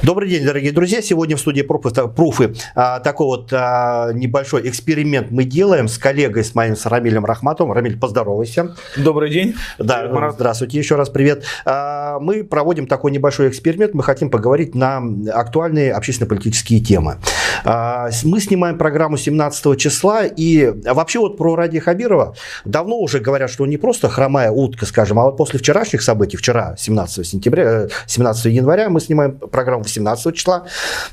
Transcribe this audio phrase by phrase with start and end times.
[0.00, 1.02] Добрый день, дорогие друзья.
[1.02, 6.44] Сегодня в студии Пруфы, Пруфы а, такой вот а, небольшой эксперимент мы делаем с коллегой,
[6.44, 7.72] с моим с Рамилем Рахматовым.
[7.72, 8.76] Рамиль, поздоровайся.
[8.96, 9.56] Добрый день.
[9.78, 10.34] Да, Марат.
[10.34, 11.44] здравствуйте, еще раз привет.
[11.64, 13.92] А, мы проводим такой небольшой эксперимент.
[13.92, 15.02] Мы хотим поговорить на
[15.34, 17.16] актуальные общественно-политические темы.
[17.64, 22.34] А, мы снимаем программу 17 числа, и вообще вот про Ради Хабирова
[22.64, 26.36] давно уже говорят, что он не просто хромая утка, скажем, а вот после вчерашних событий,
[26.36, 30.64] вчера, 17 сентября, 17 э, января, мы снимаем программу 18 числа.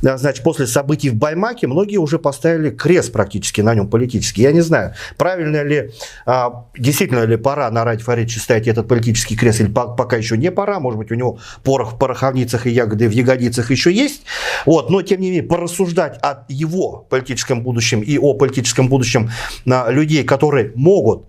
[0.01, 4.41] Значит, после событий в Баймаке многие уже поставили крест практически на нем политически.
[4.41, 5.91] Я не знаю, правильно ли,
[6.25, 10.51] а, действительно ли пора на Ради Фаридовича ставить этот политический крест, или пока еще не
[10.51, 10.79] пора.
[10.79, 14.23] Может быть, у него порох в пороховницах и ягоды в ягодицах еще есть.
[14.65, 19.30] Вот, но, тем не менее, порассуждать о его политическом будущем и о политическом будущем
[19.66, 21.26] людей, которые могут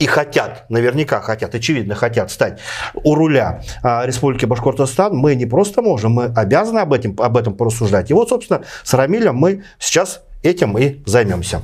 [0.00, 2.58] и хотят, наверняка хотят, очевидно хотят стать
[2.94, 7.54] у руля а, Республики Башкортостан, мы не просто можем, мы обязаны об этом, об этом
[7.54, 8.10] порассуждать.
[8.10, 11.60] И вот, собственно, с Рамилем мы сейчас этим и займемся.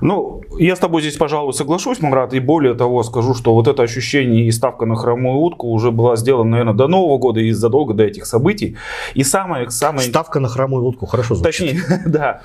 [0.00, 3.82] Ну, я с тобой здесь, пожалуй, соглашусь, Марат, и более того скажу, что вот это
[3.82, 7.94] ощущение и ставка на хромую утку уже была сделана, наверное, до Нового года и задолго
[7.94, 8.76] до этих событий.
[9.14, 9.70] И самое...
[9.70, 10.08] самое...
[10.08, 11.68] Ставка на хромую утку, хорошо звучит.
[11.68, 12.42] Точнее, да.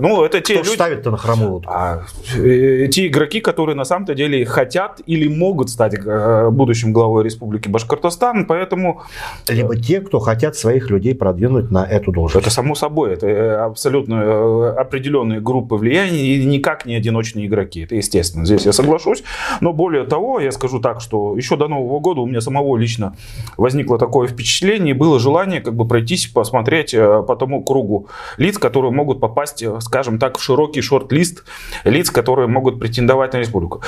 [0.00, 0.74] Ну, это те Кто люди...
[0.74, 2.02] ставит-то на хромую А,
[2.36, 7.68] э, те игроки, которые на самом-то деле хотят или могут стать э, будущим главой Республики
[7.68, 9.02] Башкортостан, поэтому...
[9.48, 12.46] Либо те, кто хотят своих людей продвинуть на эту должность.
[12.46, 17.94] Это само собой, это э, абсолютно определенные группы влияния и никак не одиночные игроки, это
[17.94, 19.22] естественно, здесь я соглашусь.
[19.60, 23.16] Но более того, я скажу так, что еще до Нового года у меня самого лично
[23.56, 29.20] возникло такое впечатление, было желание как бы пройтись, посмотреть по тому кругу лиц, которые могут
[29.20, 31.44] попасть скажем так, в широкий шорт-лист
[31.84, 33.80] лиц, которые могут претендовать на республику.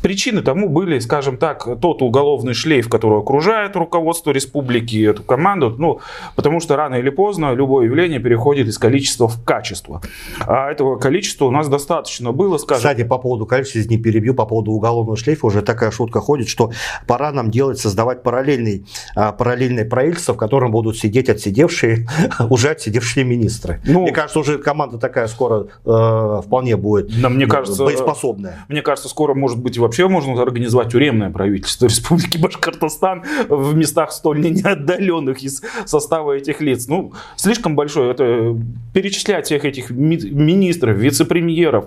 [0.00, 6.00] Причины тому были, скажем так, тот уголовный шлейф, который окружает руководство республики, эту команду, ну,
[6.36, 10.00] потому что рано или поздно любое явление переходит из количества в качество.
[10.46, 12.78] А этого количества у нас достаточно было, скажем.
[12.78, 16.70] Кстати, по поводу количества, не перебью, по поводу уголовного шлейфа уже такая шутка ходит, что
[17.08, 22.06] пора нам делать, создавать параллельный, а, параллельное правительство, в котором будут сидеть отсидевшие,
[22.50, 23.80] уже отсидевшие министры.
[23.84, 28.64] Ну, Мне кажется, уже команда такая скоро э, вполне будет да, мне кажется, боеспособная.
[28.68, 34.40] Мне кажется, скоро, может быть, вообще можно организовать тюремное правительство Республики Башкортостан в местах столь
[34.40, 36.86] неотдаленных из состава этих лиц.
[36.88, 38.10] Ну, слишком большое.
[38.12, 38.56] Это
[38.92, 41.86] перечислять всех этих ми- министров, вице-премьеров,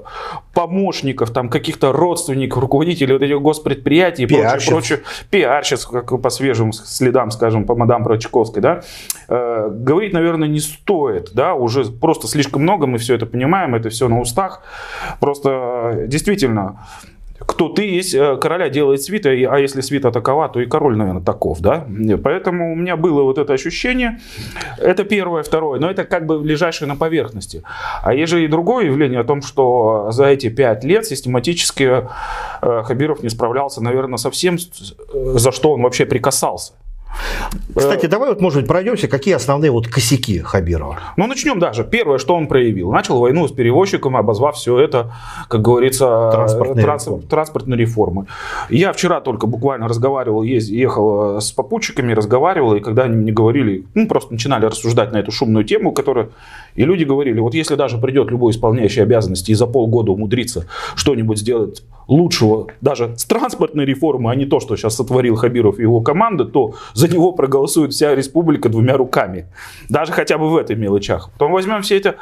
[0.53, 4.99] помощников, там каких-то родственников, руководителей вот этих госпредприятий и прочее, прочее.
[5.29, 8.83] Пиарщиц, как по свежим следам, скажем, по мадам Прочковской, да.
[9.27, 13.89] Э, говорить, наверное, не стоит, да, уже просто слишком много мы все это понимаем это
[13.89, 14.61] все на устах.
[15.19, 16.79] Просто э, действительно,
[17.39, 21.23] кто ты есть, э, короля делает свита, а если свита такова, то и король, наверное,
[21.23, 21.85] таков, да?
[22.23, 24.19] Поэтому у меня было вот это ощущение,
[24.77, 27.63] это первое, второе, но это как бы лежащее на поверхности.
[28.03, 31.83] А есть же и другое явление о том, что за эти пять лет систематически
[32.61, 34.57] э, Хабиров не справлялся, наверное, совсем,
[35.13, 36.73] за что он вообще прикасался.
[37.75, 40.99] Кстати, давай вот, может быть, пройдемся, какие основные вот косяки Хабирова?
[41.17, 41.83] Ну, начнем даже.
[41.83, 42.91] Первое, что он проявил.
[42.91, 45.11] Начал войну с перевозчиком, обозвав все это,
[45.47, 47.23] как говорится, транспортной, транс, реформы.
[47.27, 48.25] транспортной реформы.
[48.69, 53.85] Я вчера только буквально разговаривал, ехал э, с попутчиками, разговаривал, и когда они мне говорили,
[53.93, 56.29] ну, просто начинали рассуждать на эту шумную тему, которая...
[56.75, 60.65] И люди говорили, вот если даже придет любой исполняющий обязанности и за полгода умудрится
[60.95, 65.83] что-нибудь сделать лучшего даже с транспортной реформы, а не то, что сейчас сотворил Хабиров и
[65.83, 69.45] его команда, то за него проголосует вся республика двумя руками.
[69.89, 71.29] Даже хотя бы в этой мелочах.
[71.33, 72.13] Потом возьмем все эти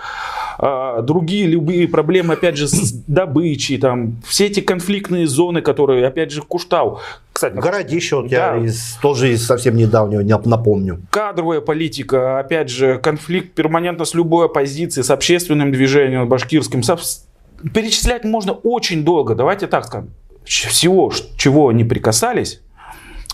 [0.59, 6.31] э, другие любые проблемы, опять же, с добычей, там, все эти конфликтные зоны, которые, опять
[6.31, 6.99] же, Куштау.
[7.33, 8.55] Кстати, Городище, вот да.
[8.55, 11.01] я из, тоже из совсем недавнего, напомню.
[11.09, 16.97] Кадровая политика, опять же, конфликт перманентно с любой оппозицией, с общественным движением башкирским, со
[17.73, 19.35] перечислять можно очень долго.
[19.35, 20.13] Давайте так скажем.
[20.43, 22.61] Всего, чего они прикасались,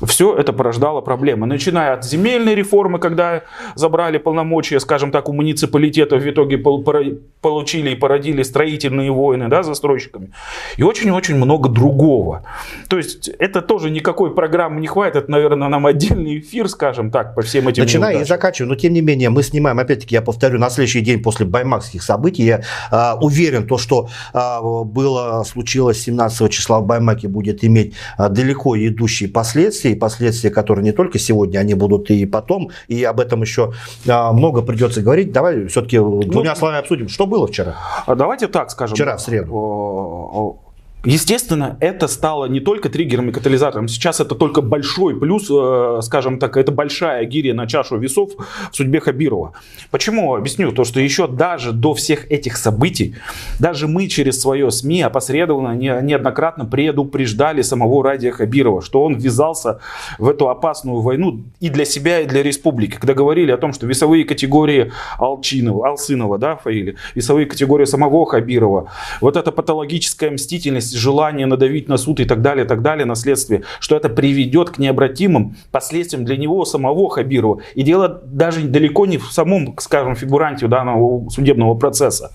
[0.06, 1.48] все это порождало проблемы.
[1.48, 3.44] Начиная от земельной реформы, когда
[3.76, 10.32] забрали полномочия, скажем так, у муниципалитетов, в итоге получили и породили строительные войны да, застройщиками.
[10.78, 12.44] И очень-очень много другого.
[12.90, 15.16] То есть это тоже никакой программы не хватит.
[15.16, 18.24] Это, наверное, нам отдельный эфир, скажем так, по всем этим Начиная неудачам.
[18.24, 18.70] и заканчивая.
[18.70, 22.44] Но тем не менее, мы снимаем, опять-таки, я повторю, на следующий день после баймакских событий.
[22.44, 22.62] Я
[22.92, 28.78] а, уверен, то, что а, было, случилось 17 числа в Баймаке, будет иметь а, далеко
[28.78, 33.20] идущие последствия последствия, и последствия, которые не только сегодня, они будут и потом, и об
[33.20, 33.74] этом еще
[34.08, 35.32] а, много придется говорить.
[35.32, 37.76] Давай все-таки ну, двумя словами обсудим, что было вчера.
[38.06, 38.96] А давайте так скажем.
[38.96, 40.60] Вчера, в среду
[41.08, 43.88] Естественно, это стало не только триггером и катализатором.
[43.88, 48.32] Сейчас это только большой плюс, э, скажем так, это большая гиря на чашу весов
[48.72, 49.54] в судьбе Хабирова.
[49.90, 50.36] Почему?
[50.36, 50.74] Объясню.
[50.74, 53.16] То, что еще даже до всех этих событий,
[53.58, 59.80] даже мы через свое СМИ опосредованно неоднократно предупреждали самого Радия Хабирова, что он ввязался
[60.20, 62.98] в эту опасную войну и для себя, и для республики.
[63.00, 68.92] Когда говорили о том, что весовые категории Алчинова, Алсынова, да, Фаили, весовые категории самого Хабирова,
[69.22, 73.16] вот эта патологическая мстительность, желание надавить на суд и так далее, и так далее, на
[73.16, 77.62] следствие, что это приведет к необратимым последствиям для него самого Хабирова.
[77.76, 82.32] И дело даже далеко не в самом, скажем, фигуранте данного судебного процесса.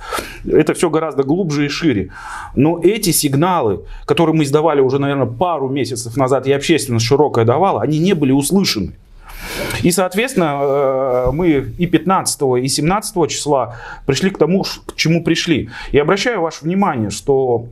[0.47, 2.11] Это все гораздо глубже и шире.
[2.55, 7.83] Но эти сигналы, которые мы издавали уже, наверное, пару месяцев назад, и общественность широкая давала,
[7.83, 8.95] они не были услышаны.
[9.83, 13.77] И, соответственно, э, мы и 15 и 17 числа
[14.07, 15.71] пришли к тому, к чему пришли.
[15.91, 17.67] И обращаю ваше внимание, что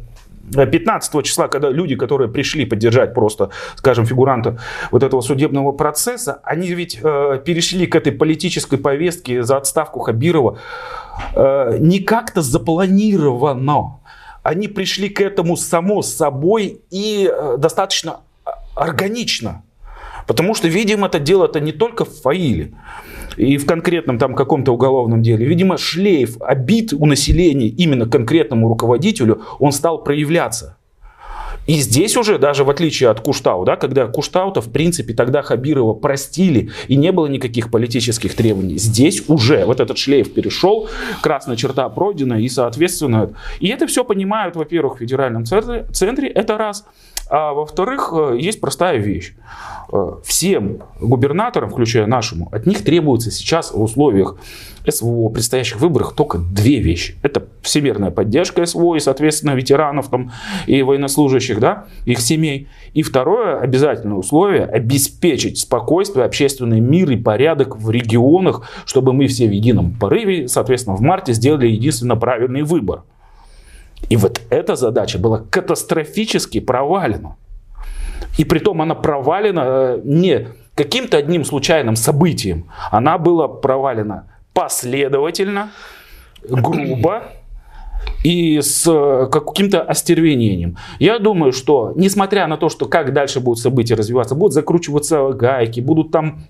[0.53, 4.59] 15 числа, когда люди, которые пришли поддержать просто, скажем, фигуранта
[4.91, 10.59] вот этого судебного процесса, они ведь э, перешли к этой политической повестке за отставку Хабирова
[11.35, 14.01] э, не как-то запланированно.
[14.43, 18.21] Они пришли к этому само собой и э, достаточно
[18.75, 19.63] органично.
[20.31, 22.71] Потому что, видимо, это дело-то не только в Фаиле
[23.37, 25.45] и в конкретном там каком-то уголовном деле.
[25.45, 30.77] Видимо, шлейф обид у населения именно конкретному руководителю, он стал проявляться.
[31.67, 35.95] И здесь уже, даже в отличие от Куштау, да, когда Куштау-то, в принципе, тогда Хабирова
[35.95, 38.79] простили, и не было никаких политических требований.
[38.79, 40.89] Здесь уже вот этот шлейф перешел,
[41.23, 46.57] красная черта пройдена, и, соответственно, и это все понимают, во-первых, в федеральном центре, центре, это
[46.57, 46.85] раз.
[47.31, 49.35] А во-вторых, э, есть простая вещь.
[49.93, 54.37] Э, всем губернаторам, включая нашему, от них требуется сейчас в условиях
[54.89, 57.15] СВО, предстоящих выборах только две вещи.
[57.23, 60.33] Это всемирная поддержка СВО и, соответственно, ветеранов там,
[60.67, 62.67] и военнослужащих, да, их семей.
[62.95, 69.47] И второе обязательное условие– обеспечить спокойствие, общественный мир и порядок в регионах, чтобы мы все
[69.47, 73.05] в едином порыве, соответственно, в марте сделали единственно правильный выбор.
[74.09, 77.37] И вот эта задача была катастрофически провалена.
[78.39, 82.71] И при том она провалена э, не каким-то одним случайным событием.
[82.91, 85.71] Она была провалена последовательно,
[86.49, 87.25] грубо
[88.25, 90.77] и с э, каким-то остервенением.
[90.99, 95.81] Я думаю, что несмотря на то, что как дальше будут события развиваться, будут закручиваться гайки,
[95.81, 96.45] будут там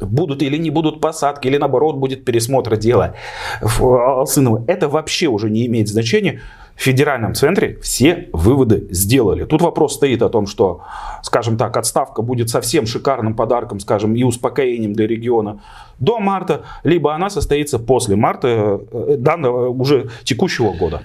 [0.00, 3.14] будут или не будут посадки, или наоборот будет пересмотр дела
[3.60, 6.40] Алсынова, это вообще уже не имеет значения
[6.76, 9.44] в федеральном центре все выводы сделали.
[9.44, 10.82] Тут вопрос стоит о том, что,
[11.22, 15.60] скажем так, отставка будет совсем шикарным подарком, скажем, и успокоением для региона
[15.98, 21.02] до марта, либо она состоится после марта э, данного уже текущего года.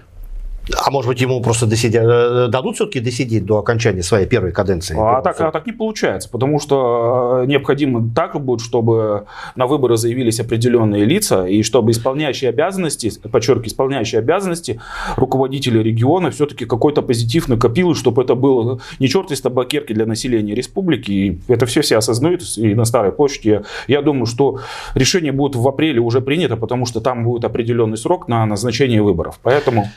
[0.76, 2.02] А может быть, ему просто досидя...
[2.04, 4.96] Э, дадут все-таки досидеть до окончания своей первой каденции?
[5.00, 9.26] А так, а так не получается, потому что э, необходимо так будет, чтобы
[9.56, 14.82] на выборы заявились определенные лица, и чтобы исполняющие обязанности, подчеркиваю, исполняющие обязанности
[15.16, 20.54] руководители региона все-таки какой-то позитив накопил, чтобы это было не черт из табакерки для населения
[20.54, 21.12] республики.
[21.12, 23.62] И это все все осознают и на Старой площади.
[23.88, 24.60] Я думаю, что
[24.96, 29.40] решение будет в апреле уже принято, потому что там будет определенный срок на назначение выборов.
[29.44, 29.90] Поэтому...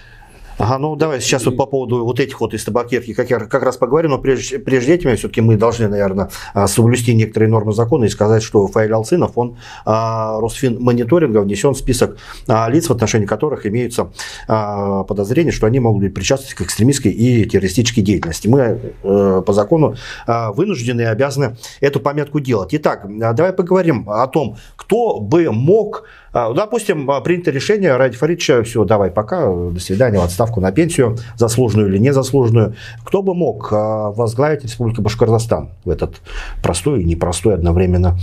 [0.61, 3.63] Ага, ну давай сейчас вот по поводу вот этих вот из табакерки как, я, как
[3.63, 8.05] раз поговорим, но прежде, прежде этим все-таки мы должны, наверное, а, соблюсти некоторые нормы закона
[8.05, 9.57] и сказать, что Фаиль Алцинов, он
[9.87, 14.13] а, Росфин мониторинга внесен в список а, лиц, в отношении которых имеются
[14.49, 18.47] а, подозрения, что они могут быть причастны к экстремистской и террористической деятельности.
[18.47, 19.95] Мы а, по закону
[20.27, 22.75] а, вынуждены и обязаны эту пометку делать.
[22.75, 28.63] Итак, давай поговорим о том, кто бы мог а, допустим, а, принято решение ради Фаридовича,
[28.63, 32.75] все, давай, пока, до свидания, в отставку на пенсию, заслуженную или незаслуженную.
[33.05, 36.21] Кто бы мог а, возглавить Республику Башкортостан в этот
[36.63, 38.17] простой и непростой одновременно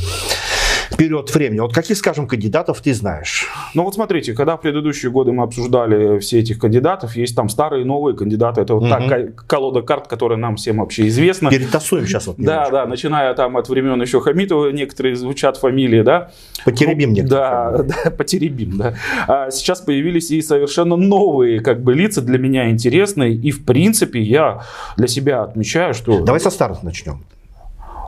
[0.96, 1.60] период времени.
[1.60, 3.48] Вот каких, скажем, кандидатов ты знаешь?
[3.74, 7.82] Ну вот смотрите, когда в предыдущие годы мы обсуждали все этих кандидатов, есть там старые
[7.82, 8.62] и новые кандидаты.
[8.62, 8.90] Это вот угу.
[8.90, 11.50] та колода карт, которая нам всем вообще известна.
[11.50, 16.32] Перетасуем сейчас вот Да, да, начиная там от времен еще Хамитова, некоторые звучат фамилии, да.
[16.66, 18.96] Потеребим ну, Да, да, потеребим, да.
[19.28, 23.34] А сейчас появились и совершенно новые как бы лица для меня интересные.
[23.34, 24.64] И в принципе я
[24.98, 26.24] для себя отмечаю, что...
[26.24, 27.24] Давай со старых начнем.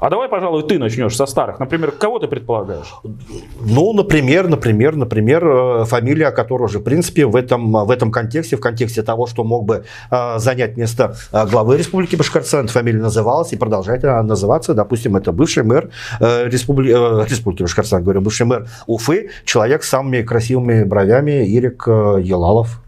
[0.01, 1.59] А давай, пожалуй, ты начнешь со старых.
[1.59, 2.93] Например, кого ты предполагаешь?
[3.59, 8.55] Ну, например, например, например, э, фамилия, которая уже, в принципе, в этом, в этом контексте,
[8.55, 13.51] в контексте того, что мог бы э, занять место э, главы Республики Башкортостан, фамилия называлась
[13.51, 14.73] и продолжает называться.
[14.73, 15.89] Допустим, это бывший мэр
[16.19, 16.91] Республи...
[17.29, 22.81] Республики Башкортостан, говорю, бывший мэр Уфы, человек с самыми красивыми бровями Ирик Елалов.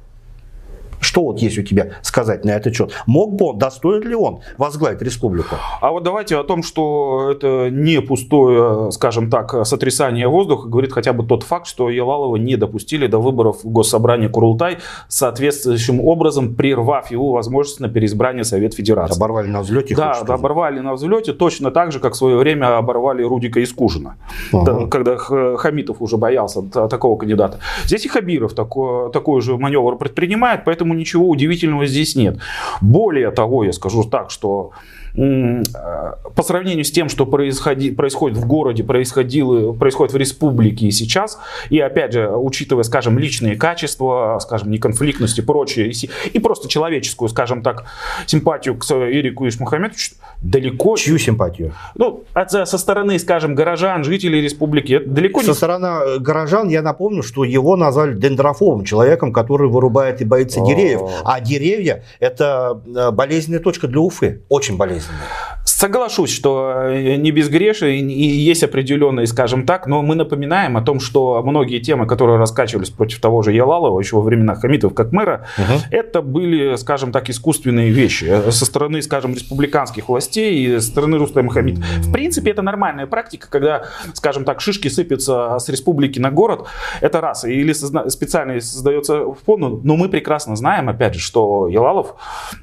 [1.02, 2.94] Что вот есть у тебя сказать на этот счет?
[3.06, 5.56] Мог бы он, достоин ли он возглавить республику?
[5.82, 11.12] А вот давайте о том, что это не пустое, скажем так, сотрясание воздуха, говорит хотя
[11.14, 14.78] бы тот факт, что Ялалова не допустили до выборов в Госсобрание Курултай,
[15.08, 19.16] соответствующим образом прервав его возможность на переизбрание Совет Федерации.
[19.16, 19.96] Оборвали на взлете?
[19.96, 24.18] Да, да оборвали на взлете точно так же, как в свое время оборвали Рудика Искужина,
[24.54, 24.88] ага.
[24.88, 27.60] когда Хамитов уже боялся такого кандидата.
[27.86, 32.40] Здесь и Хабиров такой, такой же маневр предпринимает, поэтому ничего удивительного здесь нет.
[32.82, 34.72] Более того, я скажу так, что
[35.14, 41.38] по сравнению с тем, что происходи, происходит в городе, происходило, происходит в республике и сейчас,
[41.70, 45.92] и опять же, учитывая, скажем, личные качества, скажем, неконфликтность и прочее,
[46.34, 47.86] и, просто человеческую, скажем так,
[48.26, 50.96] симпатию к Ирику Ишмухаметовичу, далеко...
[50.96, 51.74] Чью симпатию?
[51.96, 55.54] Ну, от, со стороны, скажем, горожан, жителей республики, это далеко со не...
[55.54, 60.62] Со стороны э, горожан я напомню, что его назвали дендрофобом, человеком, который вырубает и боится
[60.62, 65.20] деревьев, а деревья– это э, болезненная точка для Уфы, очень болезненная болезненно.
[65.64, 71.00] Соглашусь, что э, не безгрешие и есть определенные, скажем так, но мы напоминаем о том,
[71.00, 75.48] что многие темы, которые раскачивались против того же Ялалова еще во времена Хамитов как мэра,
[75.58, 75.80] угу.
[75.92, 81.18] это были, скажем так, искусственные вещи э, со стороны, скажем, республиканских властей и со стороны
[81.18, 81.82] Рустама Хамида.
[82.00, 86.68] В принципе, это нормальная практика, когда, скажем так, шишки сыпятся с республики на город,
[87.02, 92.16] это раз, или специально создается фон, но мы прекрасно знаем, опять же, что Ялалов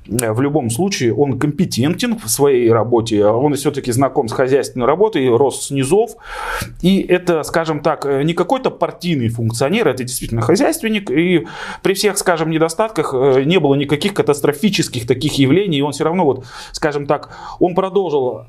[0.08, 3.24] э, в любом случае, он компетентен в своей работе.
[3.24, 6.12] Он все-таки знаком с хозяйственной работой, рос с низов.
[6.82, 11.10] И это, скажем так, не какой-то партийный функционер, это действительно хозяйственник.
[11.10, 11.46] И
[11.82, 15.78] при всех, скажем, недостатках э, не было никаких катастрофических таких явлений.
[15.78, 18.46] И он все равно, вот, скажем так, он продолжил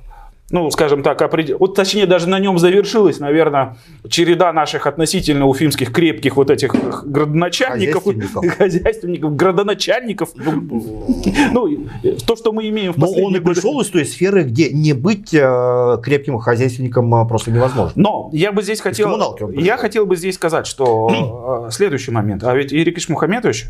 [0.52, 1.58] ну, скажем так, определ...
[1.60, 3.78] вот точнее даже на нем завершилась, наверное,
[4.08, 6.74] череда наших относительно уфимских крепких вот этих
[7.06, 10.30] градоначальников, хозяйственников, хозяйственников градоначальников.
[10.36, 11.08] Ну,
[11.52, 11.88] ну,
[12.26, 15.34] то, что мы имеем в Но он и пришел из той сферы, где не быть
[15.34, 17.94] э, крепким хозяйственником э, просто невозможно.
[17.96, 19.10] Но я бы здесь хотел,
[19.54, 23.68] я хотел бы здесь сказать, что э, следующий момент, а ведь Ирикиш Мухаметович,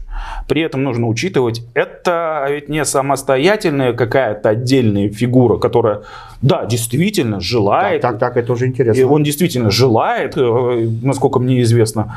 [0.48, 6.04] при этом нужно учитывать, это ведь не самостоятельная какая-то отдельная фигура, которая,
[6.42, 8.02] да, действительно желает.
[8.02, 9.00] Так, так, так, это уже интересно.
[9.00, 12.16] И он действительно желает, э, насколько мне известно,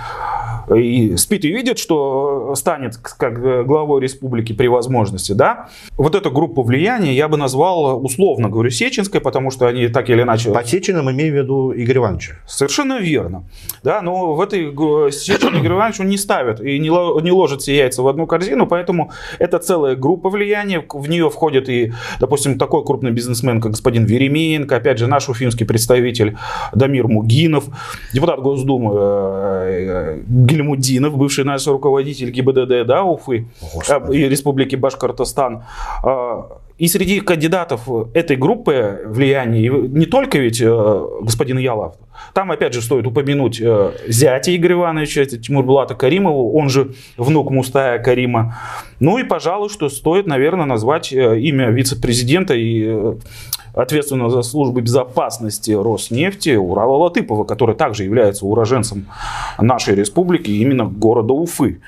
[0.74, 6.62] и спит и видит, что станет как главой республики при возможности, да, вот эту группу
[6.62, 10.52] влияния я бы назвал условно, говорю, Сеченской, потому что они так или иначе...
[10.52, 12.32] Под Сечиным имею в виду Игорь Иванович.
[12.46, 13.44] Совершенно верно.
[13.82, 14.72] Да, но в этой
[15.10, 16.88] Сечине Игорь Иванович он не ставит и не,
[17.22, 21.68] не ложит все яйца в одну корзину, поэтому это целая группа влияния, в нее входит
[21.68, 26.36] и, допустим, такой крупный бизнесмен, как господин Веремеенко, опять же, наш уфимский представитель
[26.74, 27.64] Дамир Мугинов,
[28.12, 34.16] депутат Госдумы э, э, Гельмудинов, бывший наш руководитель ГИБДД, да, Уфы Господи.
[34.16, 35.62] и Республики Башкортостан.
[36.82, 41.94] И среди кандидатов этой группы влияния не только ведь э, господин Ялов,
[42.34, 46.94] там опять же стоит упомянуть э, зятя Игоря Ивановича, это Тимур Булата Каримову, он же
[47.16, 48.58] внук Мустая Карима.
[49.00, 53.16] Ну и, пожалуй, что стоит, наверное, назвать э, имя вице-президента и
[53.74, 59.06] ответственного за службу безопасности Роснефти Урала Латыпова, который также является уроженцем
[59.58, 61.80] нашей республики, именно города Уфы.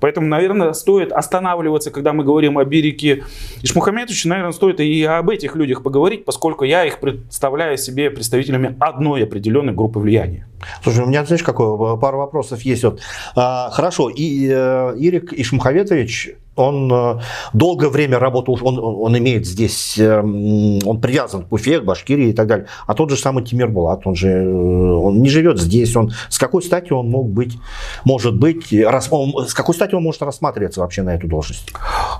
[0.00, 3.24] Поэтому, наверное, стоит останавливаться, когда мы говорим о Бирике
[3.62, 9.24] Ишмухаметовиче, наверное, стоит и об этих людях поговорить, поскольку я их представляю себе представителями одной
[9.24, 10.46] определенной группы влияния.
[10.82, 12.82] Слушай, у меня, знаешь, какое, пару вопросов есть.
[12.82, 13.00] Вот,
[13.36, 17.20] а, хорошо, и э, Ирик Ишмухаметович он э,
[17.52, 22.32] долгое время работал, он, он имеет здесь, эм, он привязан к Уфе, к Башкирии и
[22.32, 22.66] так далее.
[22.86, 25.94] А тот же самый Тимир Булат, он же э, он не живет здесь.
[25.96, 27.56] Он, с какой стати он мог быть,
[28.04, 31.72] может быть, рас, он, с какой стати он может рассматриваться вообще на эту должность?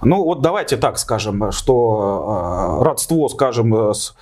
[0.02, 4.14] Ну вот давайте так скажем, что э, родство, скажем, с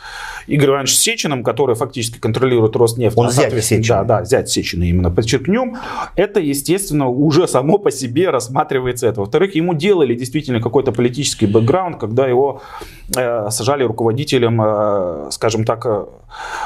[0.47, 3.17] Игорем Ивановичем Сечиным, который фактически контролирует Роснефть.
[3.17, 4.05] Он а, зять Сечина.
[4.05, 5.77] Да, да, зять Сечина именно, подчеркнем.
[6.17, 9.21] Это, естественно, уже само по себе рассматривается это.
[9.21, 12.63] Во-вторых, ему делали или действительно какой-то политический бэкграунд, когда его
[13.17, 16.07] э, сажали руководителем, э, скажем так, э,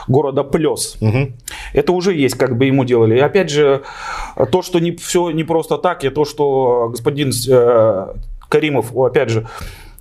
[0.08, 0.96] города Плес.
[1.00, 1.32] Угу.
[1.74, 3.16] Это уже есть, как бы ему делали.
[3.16, 3.82] И опять же,
[4.50, 8.06] то, что не, все не просто так, и то, что господин э,
[8.48, 9.46] Каримов, опять же,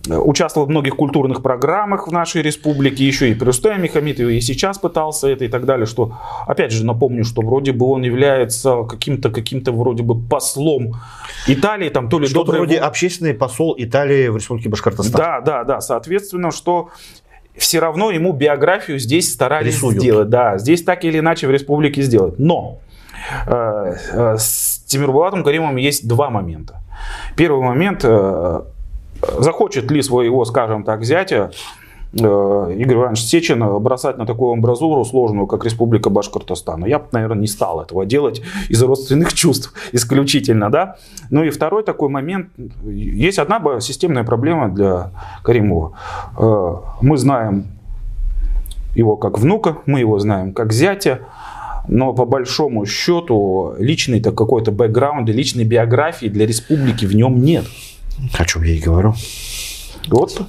[0.07, 4.77] участвовал в многих культурных программах в нашей республике, еще и при Рустаме Хамитове, и сейчас
[4.77, 6.17] пытался это и так далее, что,
[6.47, 10.93] опять же, напомню, что вроде бы он является каким-то, каким-то вроде бы послом
[11.47, 12.59] Италии, там то ли что добрый...
[12.59, 15.21] вроде общественный посол Италии в Республике Башкортостан.
[15.21, 16.89] Да, да, да, соответственно, что
[17.55, 19.99] все равно ему биографию здесь старались Рисуют.
[19.99, 22.79] сделать, да, здесь так или иначе в республике сделать, но
[23.45, 26.81] с Тимирбулатом Каримовым есть два момента.
[27.35, 28.03] Первый момент,
[29.39, 31.51] захочет ли своего, скажем так, зятя
[32.13, 36.85] Э, Игорь Иванович Сечин бросать на такую амбразуру сложную, как Республика Башкортостан.
[36.85, 40.69] Я бы, наверное, не стал этого делать из родственных чувств исключительно.
[40.69, 40.97] Да?
[41.29, 42.49] Ну и второй такой момент.
[42.83, 45.11] Есть одна системная проблема для
[45.43, 45.93] Каримова.
[46.37, 47.65] Э, мы знаем
[48.93, 51.21] его как внука, мы его знаем как зятя,
[51.87, 57.63] но по большому счету личный-то какой-то бэкграунд и личной биографии для республики в нем нет.
[58.33, 59.15] О чем я и говорю.
[60.07, 60.41] Вот.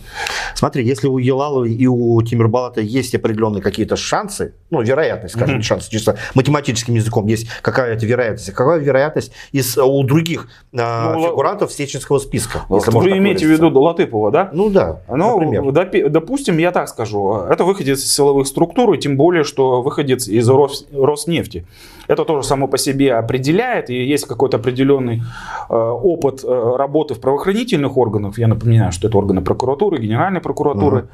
[0.54, 5.62] Смотри, если у Елалова и у Тимирбалата есть определенные какие-то шансы, ну, вероятность, скажем, mm-hmm.
[5.62, 8.52] шансы, чисто математическим языком есть какая-то вероятность.
[8.52, 12.62] Какая вероятность из, у других э, ну, фигурантов Сеченского списка?
[12.70, 14.50] Если вы имеете в виду Латыпова, да?
[14.52, 16.10] Ну да, ну, например.
[16.10, 20.48] Допустим, я так скажу, это выходец из силовых структур, и тем более, что выходец из
[20.48, 21.66] Рос, Роснефти.
[22.08, 25.22] Это тоже само по себе определяет, и есть какой-то определенный
[25.68, 28.38] э, опыт э, работы в правоохранительных органах.
[28.38, 30.98] Я напоминаю, что это органы прокуратуры, Генеральной прокуратуры.
[30.98, 31.08] Угу.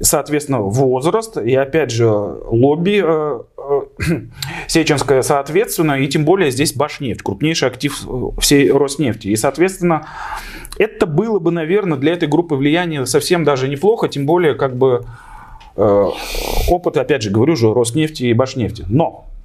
[0.00, 4.20] Соответственно, возраст и, опять же, лобби э, э,
[4.68, 8.06] сеченское, соответственно, и тем более здесь Башнефть, крупнейший актив
[8.38, 9.28] всей Роснефти.
[9.28, 10.06] И, соответственно,
[10.78, 15.04] это было бы, наверное, для этой группы влияния совсем даже неплохо, тем более, как бы,
[15.76, 16.06] э,
[16.68, 18.84] опыт, опять же, говорю же, Роснефти и Башнефти.
[18.88, 19.37] Но Э,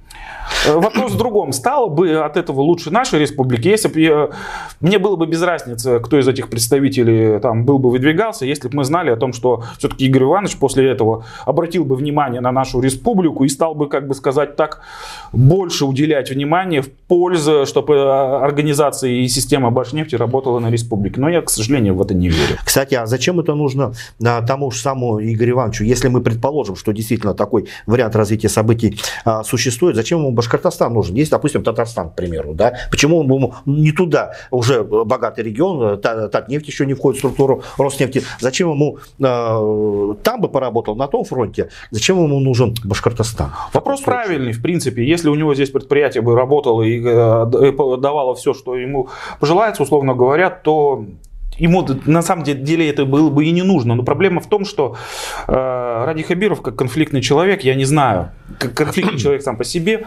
[0.66, 1.52] вопрос в другом.
[1.52, 4.30] Стало бы от этого лучше нашей республики, если бы я,
[4.80, 8.76] мне было бы без разницы, кто из этих представителей там был бы выдвигался, если бы
[8.76, 12.80] мы знали о том, что все-таки Игорь Иванович после этого обратил бы внимание на нашу
[12.80, 14.80] республику и стал бы, как бы сказать так,
[15.32, 21.20] больше уделять внимание в пользу, чтобы э, организация и система Башнефти работала на республике.
[21.20, 22.58] Но я, к сожалению, в это не верю.
[22.64, 23.92] Кстати, а зачем это нужно
[24.24, 28.98] а, тому же самому Игорю Ивановичу, если мы предположим, что действительно такой вариант развития событий
[29.24, 31.14] а, существует, зачем ему Башкортостан нужен.
[31.14, 32.54] Есть, допустим, Татарстан, к примеру.
[32.54, 32.74] Да?
[32.90, 38.22] Почему он ему не туда, уже богатый регион, Татнефть еще не входит в структуру Роснефти.
[38.40, 41.70] Зачем ему э, там бы поработал, на том фронте?
[41.90, 43.50] Зачем ему нужен Башкортостан?
[43.72, 45.04] Вопрос правильный, в принципе.
[45.04, 49.08] Если у него здесь предприятие бы работало и э, давало все, что ему
[49.40, 51.04] пожелается, условно говоря, то
[51.58, 53.94] ему на самом деле это было бы и не нужно.
[53.94, 54.96] Но проблема в том, что
[55.48, 60.06] э, Ради Хабиров, как конфликтный человек, я не знаю, как конфликтный человек сам по себе,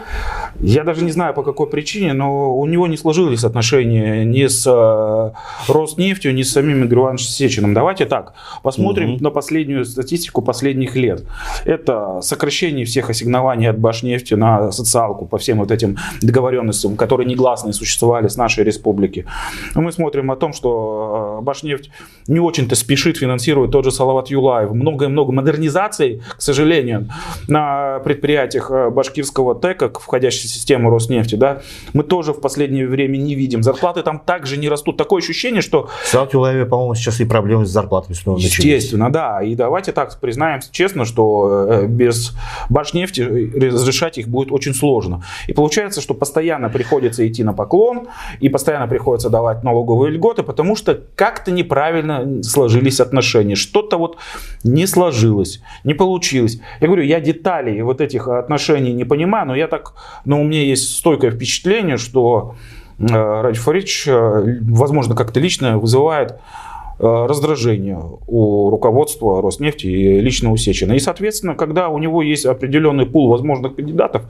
[0.60, 4.66] я даже не знаю по какой причине, но у него не сложились отношения ни с
[4.66, 7.74] э, Роснефтью, ни с самим Игорем Ивановичем Сечиным.
[7.74, 9.24] Давайте так, посмотрим угу.
[9.24, 11.24] на последнюю статистику последних лет.
[11.64, 17.72] Это сокращение всех ассигнований от Башнефти на социалку по всем вот этим договоренностям, которые негласные
[17.72, 19.26] существовали с нашей республики.
[19.74, 21.90] Мы смотрим о том, что э, Башнефть
[22.26, 24.72] не очень-то спешит финансировать тот же Салават Юлаев.
[24.72, 27.08] Много-много модернизаций, к сожалению,
[27.48, 33.16] на предприятиях э, башкирского ТЭКа, входящей в систему Роснефти, да, мы тоже в последнее время
[33.16, 33.62] не видим.
[33.62, 34.96] Зарплаты там также не растут.
[34.96, 35.88] Такое ощущение, что...
[36.04, 39.42] Салават Юлаеве, по-моему, сейчас и проблемы с зарплатами снова Естественно, да.
[39.42, 42.34] И давайте так признаем честно, что э, без
[42.68, 45.22] Башнефти разрешать их будет очень сложно.
[45.46, 48.08] И получается, что постоянно приходится идти на поклон,
[48.40, 50.94] и постоянно приходится давать налоговые льготы, потому что
[51.28, 54.16] как-то неправильно сложились отношения, что-то вот
[54.64, 56.60] не сложилось, не получилось.
[56.80, 59.92] Я говорю, я деталей вот этих отношений не понимаю, но я так,
[60.24, 62.54] но у меня есть стойкое впечатление, что
[62.98, 70.50] э, Ради Фарич, э, возможно, как-то лично вызывает э, раздражение у руководства Роснефти и лично
[70.50, 70.94] у Сечина.
[70.94, 74.22] И, соответственно, когда у него есть определенный пул возможных кандидатов,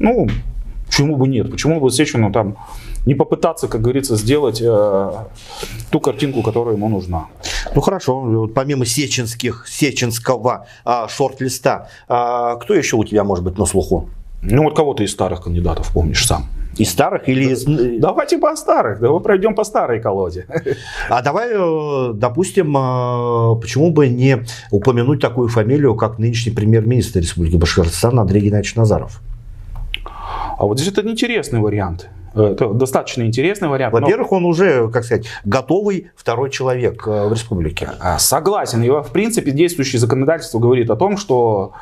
[0.00, 0.26] ну,
[0.86, 1.48] почему бы нет?
[1.48, 2.56] Почему бы Сечину там
[3.06, 5.10] не попытаться, как говорится, сделать э,
[5.90, 7.26] ту картинку, которая ему нужна.
[7.74, 13.58] Ну хорошо, вот помимо сеченских, сеченского э, шорт-листа, э, кто еще у тебя может быть
[13.58, 14.08] на слуху?
[14.42, 16.46] Ну вот кого-то из старых кандидатов помнишь сам.
[16.76, 17.64] Из старых или из...
[18.00, 20.46] Давайте по старых, давай пройдем по старой колоде.
[21.08, 27.56] А давай, э, допустим, э, почему бы не упомянуть такую фамилию, как нынешний премьер-министр Республики
[27.56, 29.20] Башкортостан Андрей Геннадьевич Назаров?
[30.58, 32.08] А вот здесь это интересный вариант.
[32.34, 33.92] Это достаточно интересный вариант.
[33.92, 34.36] Во-первых, но...
[34.38, 37.90] он уже, как сказать, готовый второй человек э, в республике.
[38.00, 38.82] А, согласен.
[38.82, 41.72] И, в принципе, действующее законодательство говорит о том, что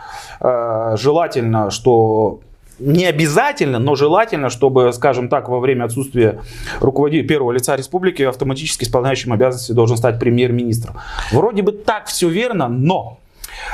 [0.40, 2.40] э, желательно, что
[2.78, 6.40] не обязательно, но желательно, чтобы, скажем так, во время отсутствия
[6.80, 10.96] руководителя первого лица республики автоматически исполняющим обязанности должен стать премьер-министром.
[11.32, 13.18] Вроде бы так все верно, но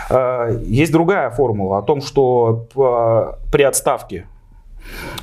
[0.08, 4.26] э, есть другая формула о том, что э, при отставке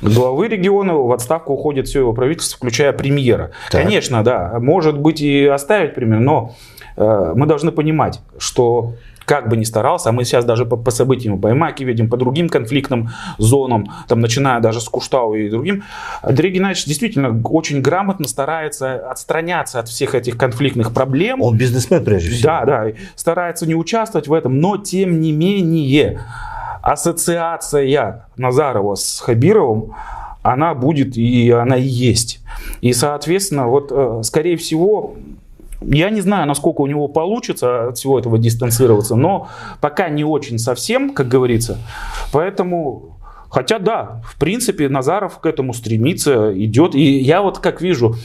[0.00, 3.52] главы региона в отставку уходит все его правительство, включая премьера.
[3.70, 3.82] Так.
[3.82, 6.54] Конечно, да, может быть и оставить премьер, но
[6.96, 10.90] э, мы должны понимать, что как бы ни старался, а мы сейчас даже по, по
[10.90, 15.84] событиям по Ямаке видим, по другим конфликтным зонам, там, начиная даже с Куштау и другим,
[16.22, 21.42] Андрей Геннадьевич действительно очень грамотно старается отстраняться от всех этих конфликтных проблем.
[21.42, 22.48] Он бизнесмен прежде всего.
[22.48, 26.20] Да, да, старается не участвовать в этом, но тем не менее
[26.82, 29.94] ассоциация Назарова с Хабировым,
[30.42, 32.40] она будет и она и есть.
[32.80, 35.14] И, соответственно, вот, э, скорее всего,
[35.86, 39.48] я не знаю, насколько у него получится от всего этого дистанцироваться, но
[39.80, 41.78] пока не очень совсем, как говорится.
[42.32, 43.16] Поэтому,
[43.50, 46.94] хотя да, в принципе, Назаров к этому стремится, идет.
[46.94, 48.16] И я вот как вижу,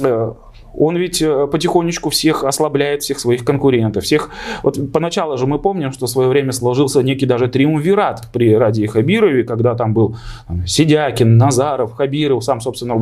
[0.00, 0.32] э,
[0.76, 4.04] он ведь э, потихонечку всех ослабляет, всех своих конкурентов.
[4.04, 4.30] Всех...
[4.62, 8.86] Вот поначалу же мы помним, что в свое время сложился некий даже триумвират при Ради
[8.86, 10.16] Хабирове, когда там был
[10.46, 12.94] там, Сидякин, Назаров, Хабиров, сам, собственно,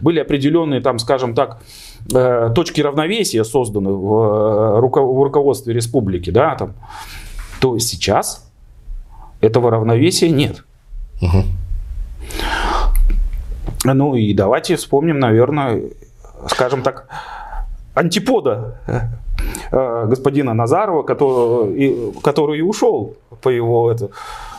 [0.00, 1.62] были определенные, там, скажем так,
[2.08, 6.74] точки равновесия созданы в, э, в руководстве республики, да, там,
[7.60, 8.50] то сейчас
[9.40, 10.64] этого равновесия нет.
[11.20, 11.44] Угу.
[13.84, 15.82] Ну и давайте вспомним, наверное,
[16.48, 17.08] скажем так,
[17.94, 18.78] антипода
[19.70, 24.10] э, господина Назарова, который, который и ушел по его это.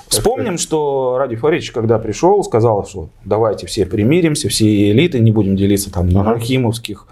[0.08, 5.56] Вспомним, что Ради Фарич, когда пришел, сказал, что давайте все примиримся, все элиты, не будем
[5.56, 7.08] делиться там на Рахимовских,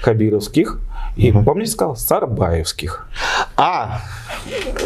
[0.00, 0.80] Хабировских.
[1.16, 1.42] И, угу.
[1.42, 3.08] помните, сказал, Сарбаевских.
[3.56, 4.00] А,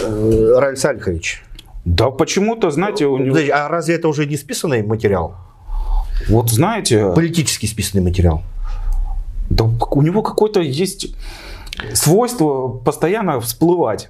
[0.03, 1.44] э, Равиль Сальхович.
[1.85, 3.37] Да почему-то, знаете, у него...
[3.53, 5.37] А разве это уже не списанный материал?
[6.29, 7.12] Вот знаете...
[7.14, 8.42] Политически списанный материал.
[9.50, 11.14] Да у него какое-то есть
[11.92, 14.09] свойство постоянно всплывать.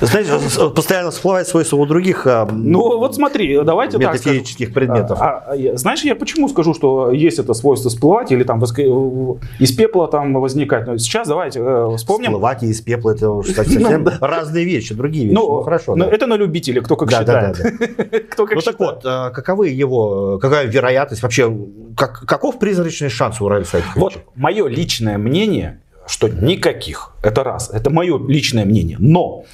[0.00, 0.32] Знаете,
[0.74, 4.44] постоянно всплывает свойства у других а, Ну вот смотри, давайте так скажем.
[4.74, 5.18] предметов.
[5.20, 10.08] А, а, знаешь, я почему скажу, что есть это свойство всплывать или там из пепла
[10.08, 10.86] там возникать.
[10.86, 12.30] Но сейчас давайте э, вспомним.
[12.30, 15.34] Всплывать и из пепла это уж совсем ну, разные вещи, другие вещи.
[15.34, 15.94] Ну, ну хорошо.
[15.94, 16.10] Но да.
[16.10, 17.56] Это на любителя, кто как да, считает.
[17.56, 18.20] Да, да, да.
[18.30, 18.78] кто как ну считает.
[18.78, 21.56] так вот, а, каковы его, какая вероятность вообще,
[21.96, 23.48] как, каков призрачный шанс у
[23.94, 25.80] Вот мое личное мнение
[26.10, 27.14] что никаких.
[27.22, 27.70] Это раз.
[27.70, 28.96] Это мое личное мнение.
[28.98, 29.44] Но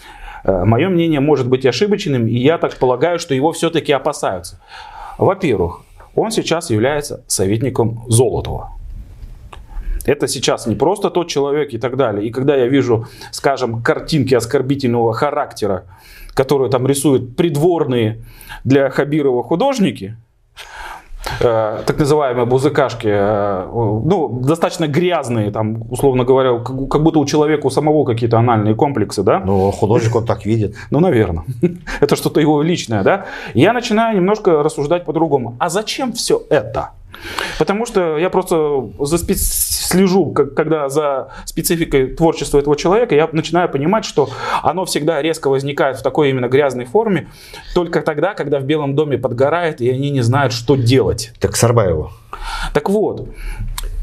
[0.44, 4.58] э, мое мнение может быть ошибочным, и я так полагаю, что его все-таки опасаются.
[5.18, 5.82] Во-первых,
[6.14, 8.72] он сейчас является советником Золотого.
[10.06, 12.26] Это сейчас не просто тот человек и так далее.
[12.26, 15.84] И когда я вижу, скажем, картинки оскорбительного характера,
[16.32, 18.22] которые там рисуют придворные
[18.64, 20.16] для Хабирова художники,
[21.40, 27.26] Э, так называемые бузыкашки, э, ну, достаточно грязные, там, условно говоря, как, как будто у
[27.26, 29.40] человека у самого какие-то анальные комплексы, да?
[29.40, 30.74] Ну, художник он так видит.
[30.90, 31.44] Ну, наверное.
[32.00, 33.26] Это что-то его личное, да?
[33.54, 35.56] Я начинаю немножко рассуждать по-другому.
[35.58, 36.90] А зачем все это?
[37.58, 39.42] Потому что я просто за специ...
[39.42, 44.28] слежу, как, когда за спецификой творчества этого человека, я начинаю понимать, что
[44.62, 47.28] оно всегда резко возникает в такой именно грязной форме
[47.74, 51.32] только тогда, когда в Белом доме подгорает, и они не знают, что делать.
[51.40, 52.10] Так Сарбаеву.
[52.72, 53.28] Так вот,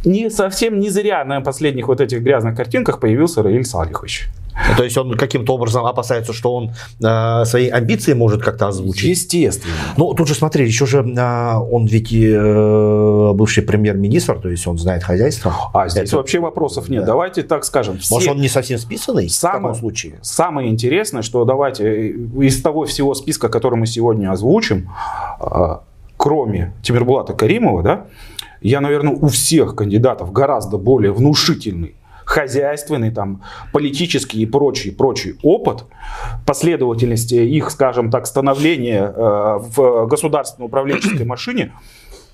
[0.05, 4.29] не совсем не зря на последних вот этих грязных картинках появился Раиль Салихович.
[4.77, 6.71] То есть он каким-то образом опасается, что он
[7.03, 9.09] э, свои амбиции может как-то озвучить.
[9.09, 9.73] Естественно.
[9.97, 14.77] Ну, тут же смотри, еще же э, он ведь э, бывший премьер-министр, то есть он
[14.77, 15.55] знает хозяйство.
[15.73, 16.17] А здесь Это...
[16.17, 17.01] вообще вопросов нет.
[17.01, 17.07] Да.
[17.07, 17.97] Давайте так скажем.
[17.97, 18.13] Все...
[18.13, 20.19] Может, он не совсем списанный самое, в таком случае?
[20.21, 24.89] Самое интересное, что давайте из того всего списка, который мы сегодня озвучим,
[25.41, 25.77] э,
[26.17, 28.05] кроме Тимирбулата Каримова, да,
[28.63, 31.95] я, наверное, у всех кандидатов гораздо более внушительный
[32.25, 33.41] хозяйственный, там,
[33.73, 35.83] политический и прочий, прочий опыт,
[36.45, 41.73] последовательности их, скажем так, становления э, в государственной управленческой машине,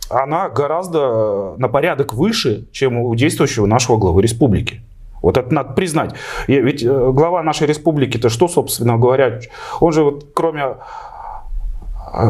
[0.09, 4.81] она гораздо на порядок выше, чем у действующего нашего главы республики.
[5.21, 6.13] Вот это надо признать.
[6.47, 9.39] Ведь э, глава нашей республики-то что, собственно говоря,
[9.79, 10.77] он же вот кроме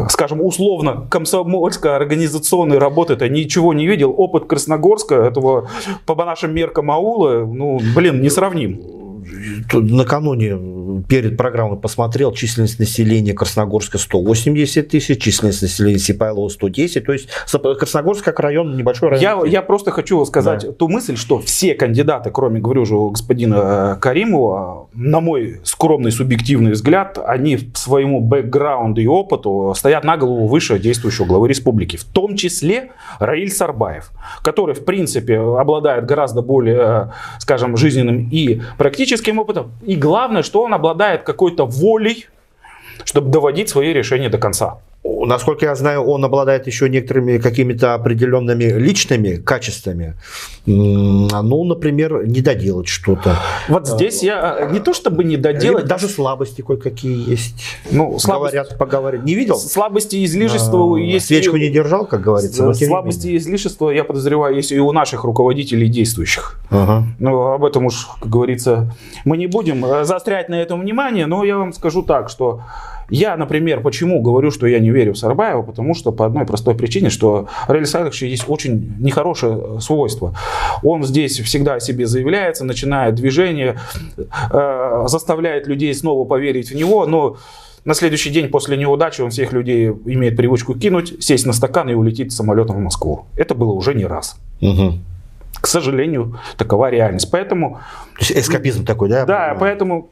[0.08, 4.14] скажем, условно комсомольской организационной работы это ничего не видел.
[4.16, 5.68] Опыт Красногорска, этого
[6.06, 8.80] по нашим меркам аула, ну, блин, не сравним
[9.72, 10.56] накануне
[11.08, 17.28] перед программой посмотрел, численность населения Красногорска 180 тысяч, численность населения Сипайлова 110, то есть
[17.78, 19.44] Красногорск как район, небольшой район.
[19.44, 20.72] Я, я просто хочу сказать да.
[20.72, 26.72] ту мысль, что все кандидаты, кроме, говорю же, господина э, Каримова, на мой скромный субъективный
[26.72, 32.04] взгляд, они по своему бэкграунду и опыту стоят на голову выше действующего главы республики, в
[32.04, 34.10] том числе Раиль Сарбаев,
[34.42, 37.06] который, в принципе, обладает гораздо более, э,
[37.38, 42.26] скажем, жизненным и практическим опытом, и главное, что он обладает какой-то волей,
[43.04, 44.78] чтобы доводить свои решения до конца.
[45.02, 50.14] Насколько я знаю, он обладает еще некоторыми какими-то определенными личными качествами.
[50.66, 53.36] Ну, например, не доделать что-то.
[53.68, 55.86] Вот здесь я э, не то чтобы не доделать.
[55.86, 57.54] Даже слабости кое-какие есть.
[57.90, 59.24] Ну, слабости, Говорят, поговорить.
[59.24, 59.56] Не видел?
[59.56, 61.26] Слабости и излишества а, есть.
[61.26, 62.72] Свечку не держал, как говорится.
[62.74, 66.58] Слабости и излишества, я подозреваю, есть и у наших руководителей действующих.
[66.70, 67.04] Ага.
[67.18, 71.42] Ну, об этом уж, как говорится, мы не будем э, заострять на этом внимание, но
[71.44, 72.60] я вам скажу так, что
[73.10, 76.74] я, например, почему говорю, что я не верю в Сарбаева, потому что по одной простой
[76.74, 80.34] причине, что Рель Сайдович есть очень нехорошее свойство.
[80.82, 83.76] Он здесь всегда о себе заявляется, начинает движение,
[84.16, 87.36] э, заставляет людей снова поверить в него, но
[87.84, 91.94] на следующий день после неудачи он всех людей имеет привычку кинуть, сесть на стакан и
[91.94, 93.26] улететь самолетом в Москву.
[93.36, 94.36] Это было уже не раз.
[94.60, 94.94] Угу.
[95.60, 97.30] К сожалению, такова реальность.
[97.30, 97.80] Поэтому...
[98.18, 99.24] То есть эскапизм такой, да?
[99.24, 100.10] Да, поэтому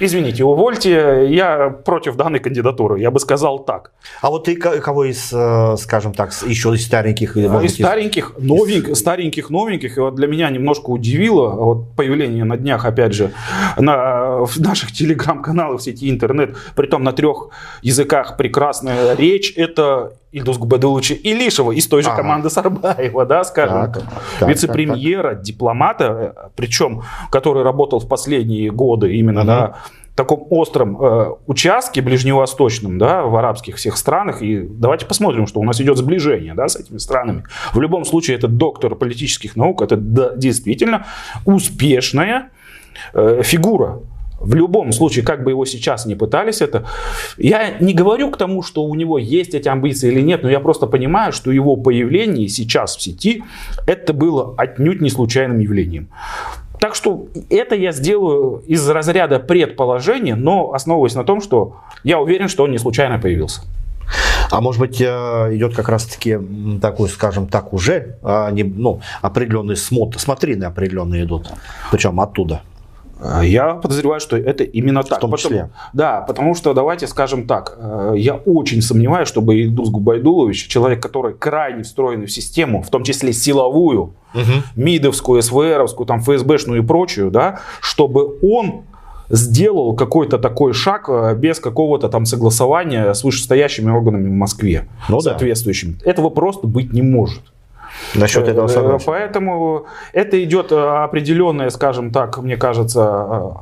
[0.00, 3.92] Извините, увольте, я против данной кандидатуры, я бы сказал так.
[4.22, 7.36] А вот ты кого из, э, скажем так, еще из стареньких?
[7.36, 12.86] Из стареньких, новеньких, стареньких, новеньких, и вот для меня немножко удивило вот появление на днях,
[12.86, 13.32] опять же,
[13.76, 17.50] на, в наших телеграм-каналах в сети интернет, при том на трех
[17.82, 22.18] языках прекрасная речь, это Ильдус Губадуловича Илишева из той же ага.
[22.22, 24.02] команды Сарбаева, да, скажем, так,
[24.38, 29.46] так, вице-премьера, так, дипломата, причем, который работал в последние годы именно угу.
[29.48, 29.76] на
[30.14, 35.64] таком остром э, участке ближневосточном, да, в арабских всех странах, и давайте посмотрим, что у
[35.64, 37.44] нас идет сближение, да, с этими странами.
[37.72, 41.06] В любом случае, это доктор политических наук, это да, действительно
[41.44, 42.50] успешная
[43.14, 44.00] э, фигура
[44.40, 46.86] в любом случае, как бы его сейчас не пытались это,
[47.36, 50.60] я не говорю к тому, что у него есть эти амбиции или нет, но я
[50.60, 53.44] просто понимаю, что его появление сейчас в сети,
[53.86, 56.08] это было отнюдь не случайным явлением.
[56.80, 62.48] Так что это я сделаю из разряда предположения, но основываясь на том, что я уверен,
[62.48, 63.60] что он не случайно появился.
[64.50, 66.38] А может быть, э, идет как раз-таки
[66.80, 71.52] такой, скажем так, уже а, ну, определенные смотр, смотрины определенные идут,
[71.92, 72.62] причем оттуда.
[73.22, 75.18] А, я подозреваю, что это именно так.
[75.18, 75.48] В том числе.
[75.50, 81.02] Потому, да, потому что, давайте скажем так, э, я очень сомневаюсь, чтобы Ильдус Губайдулович, человек,
[81.02, 84.42] который крайне встроенный в систему, в том числе силовую, угу.
[84.76, 88.84] МИДовскую, СВРовскую, там, ФСБшную и прочую, да, чтобы он
[89.28, 95.20] сделал какой-то такой шаг э, без какого-то там согласования с вышестоящими органами в Москве, ну,
[95.20, 95.96] соответствующими.
[96.04, 96.10] Да.
[96.10, 97.42] Этого просто быть не может.
[98.14, 99.06] Насчет этого э, согласен.
[99.06, 103.54] Поэтому это идет э, определенная, скажем так, мне кажется,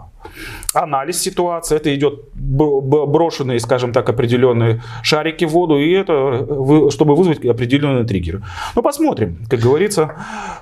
[0.74, 7.14] э, анализ ситуации, это идет брошенные, скажем так, определенные шарики в воду, и это, чтобы
[7.14, 8.42] вызвать определенные триггеры.
[8.74, 9.38] Ну, посмотрим.
[9.48, 10.14] Как говорится,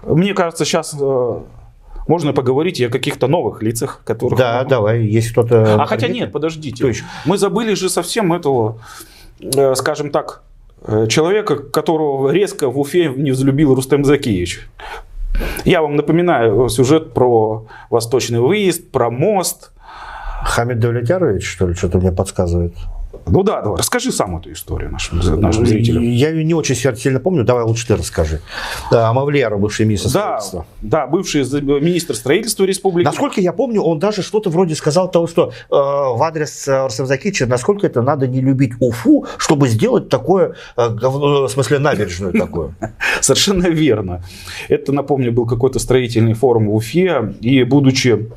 [0.03, 0.95] мне кажется, сейчас
[2.09, 4.39] можно поговорить и о каких-то новых лицах, которых...
[4.39, 5.83] Да, давай, есть кто-то...
[5.83, 6.85] А хотя нет, подождите.
[6.85, 7.07] Точно.
[7.25, 8.79] Мы забыли же совсем этого,
[9.75, 10.43] скажем так,
[11.09, 14.68] человека, которого резко в Уфе не взлюбил Рустем Закиевич.
[15.64, 19.72] Я вам напоминаю сюжет про восточный выезд, про мост.
[20.44, 22.75] Хамид Давлетярович, что ли, что-то мне подсказывает?
[23.29, 26.03] Ну да, давай, расскажи сам эту историю нашим, нашим зрителям.
[26.03, 28.41] Я ее не очень сильно помню, давай лучше ты расскажи.
[28.91, 30.67] Да, Мавлияру, бывший министр да, строительства.
[30.81, 31.43] Да, бывший
[31.81, 33.05] министр строительства республики.
[33.05, 37.07] Насколько я помню, он даже что-то вроде сказал того, что э, в адрес э, Рустам
[37.07, 42.33] Закича, насколько это надо не любить Уфу, чтобы сделать такое, э, говно, в смысле набережную
[42.33, 42.75] такое.
[43.21, 44.23] Совершенно верно.
[44.69, 48.31] Это, напомню, был какой-то строительный форум в Уфе, и будучи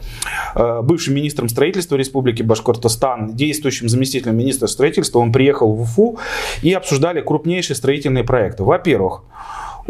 [0.56, 6.18] э, бывшим министром строительства республики Башкортостан, действующим заместителем министра строительства, он приехал в Уфу
[6.62, 8.64] и обсуждали крупнейшие строительные проекты.
[8.64, 9.24] Во-первых,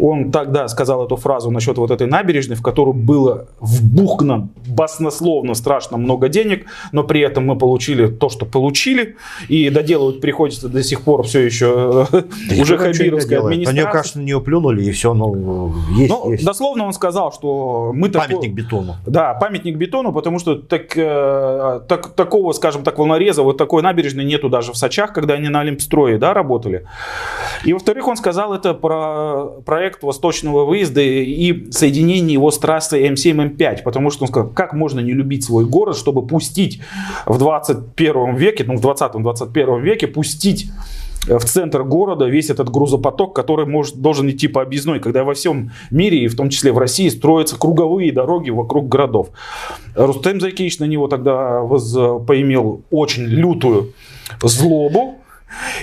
[0.00, 5.96] он тогда сказал эту фразу насчет вот этой набережной, в которую было вбухно баснословно страшно
[5.96, 9.16] много денег, но при этом мы получили то, что получили,
[9.48, 13.84] и доделывать приходится до сих пор все еще да уже хабировская администрация.
[13.84, 16.44] Они, кажется, на нее плюнули, и все, ну, есть, ну, есть.
[16.44, 18.10] Дословно он сказал, что мы...
[18.10, 18.54] Памятник тако...
[18.54, 18.96] бетону.
[19.06, 24.24] Да, памятник бетону, потому что так, э, так, такого, скажем так, волнореза, вот такой набережной
[24.24, 26.86] нету даже в Сочах, когда они на Олимпстрое да, работали.
[27.64, 33.08] И, во-вторых, он сказал это про проект проект восточного выезда и соединение его с трассой
[33.08, 36.80] М7, М5, потому что он сказал, как можно не любить свой город, чтобы пустить
[37.26, 40.66] в 21 веке, ну в 20-21 веке, пустить
[41.26, 45.70] в центр города весь этот грузопоток, который может, должен идти по объездной, когда во всем
[45.90, 49.28] мире, и в том числе в России, строятся круговые дороги вокруг городов.
[49.94, 51.92] Рустем Зайкевич на него тогда воз,
[52.26, 53.92] поимел очень лютую
[54.42, 55.19] злобу,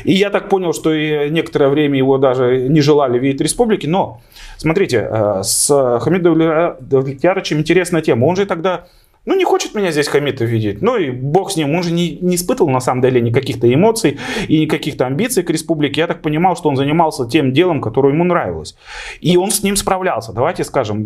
[0.04, 3.88] и я так понял, что и некоторое время его даже не желали видеть республике.
[3.88, 4.22] Но,
[4.58, 8.26] смотрите, э, с Хамидом Давлетьярычем интересная тема.
[8.26, 8.86] Он же тогда
[9.28, 10.82] Ну, не хочет меня здесь Хамитов видеть.
[10.82, 11.76] Ну, и бог с ним.
[11.76, 16.00] Он же не, не испытывал, на самом деле, никаких-то эмоций и никаких-то амбиций к республике.
[16.00, 18.78] Я так понимал, что он занимался тем делом, которое ему нравилось.
[19.20, 20.32] И он с ним справлялся.
[20.32, 21.06] Давайте скажем,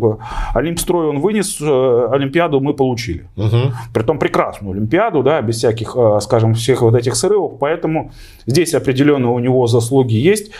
[0.54, 3.26] Олимпстрой он вынес, э, Олимпиаду мы получили.
[3.36, 3.72] Угу.
[3.92, 7.58] Притом прекрасную Олимпиаду, да, без всяких, э, скажем, всех вот этих срывов.
[7.58, 8.12] Поэтому
[8.46, 10.52] здесь определенно у него заслуги есть.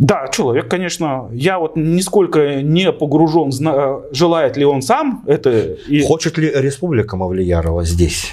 [0.00, 3.52] Да, человек, конечно, я вот нисколько не погружен,
[4.12, 5.50] желает ли он сам это.
[5.50, 6.02] И...
[6.02, 8.32] Хочет ли республика Мавлиярова здесь?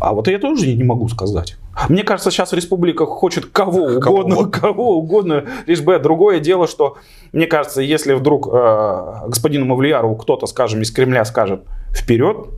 [0.00, 1.56] А вот я тоже не могу сказать.
[1.90, 6.96] Мне кажется, сейчас республика хочет кого угодно, кого, кого угодно, лишь бы другое дело, что
[7.32, 11.60] мне кажется, если вдруг э, господину Мавлиярову кто-то, скажем, из Кремля скажет
[11.94, 12.48] вперед,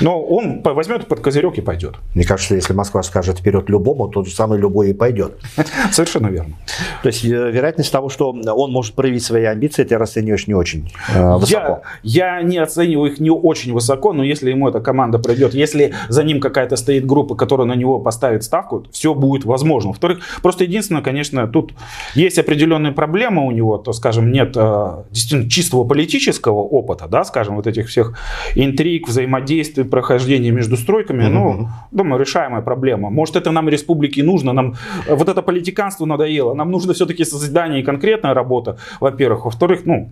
[0.00, 1.96] но он возьмет под козырек и пойдет.
[2.14, 5.38] Мне кажется, если Москва скажет вперед любому, то самый любой и пойдет.
[5.92, 6.54] Совершенно верно.
[7.02, 10.90] То есть э, вероятность того, что он может проявить свои амбиции, ты расцениваешь не очень
[11.14, 11.82] э, высоко.
[12.02, 15.94] Я, я не оцениваю их не очень высоко, но если ему эта команда пройдет, если
[16.08, 19.90] за ним какая-то стоит группа, которая на него поставит ставку, все будет возможно.
[19.90, 21.72] Во-вторых, просто единственное, конечно, тут
[22.14, 27.56] есть определенные проблемы у него, то, скажем, нет э, действительно чистого политического опыта, да, скажем,
[27.56, 28.14] вот этих всех
[28.54, 31.28] интриг, взаимодействий, взаимодействие, прохождение между стройками, mm-hmm.
[31.28, 33.10] ну, думаю, решаемая проблема.
[33.10, 34.74] Может, это нам республике нужно, нам
[35.08, 39.44] вот это политиканство надоело, нам нужно все-таки созидание и конкретная работа, во-первых.
[39.44, 40.08] Во-вторых, ну,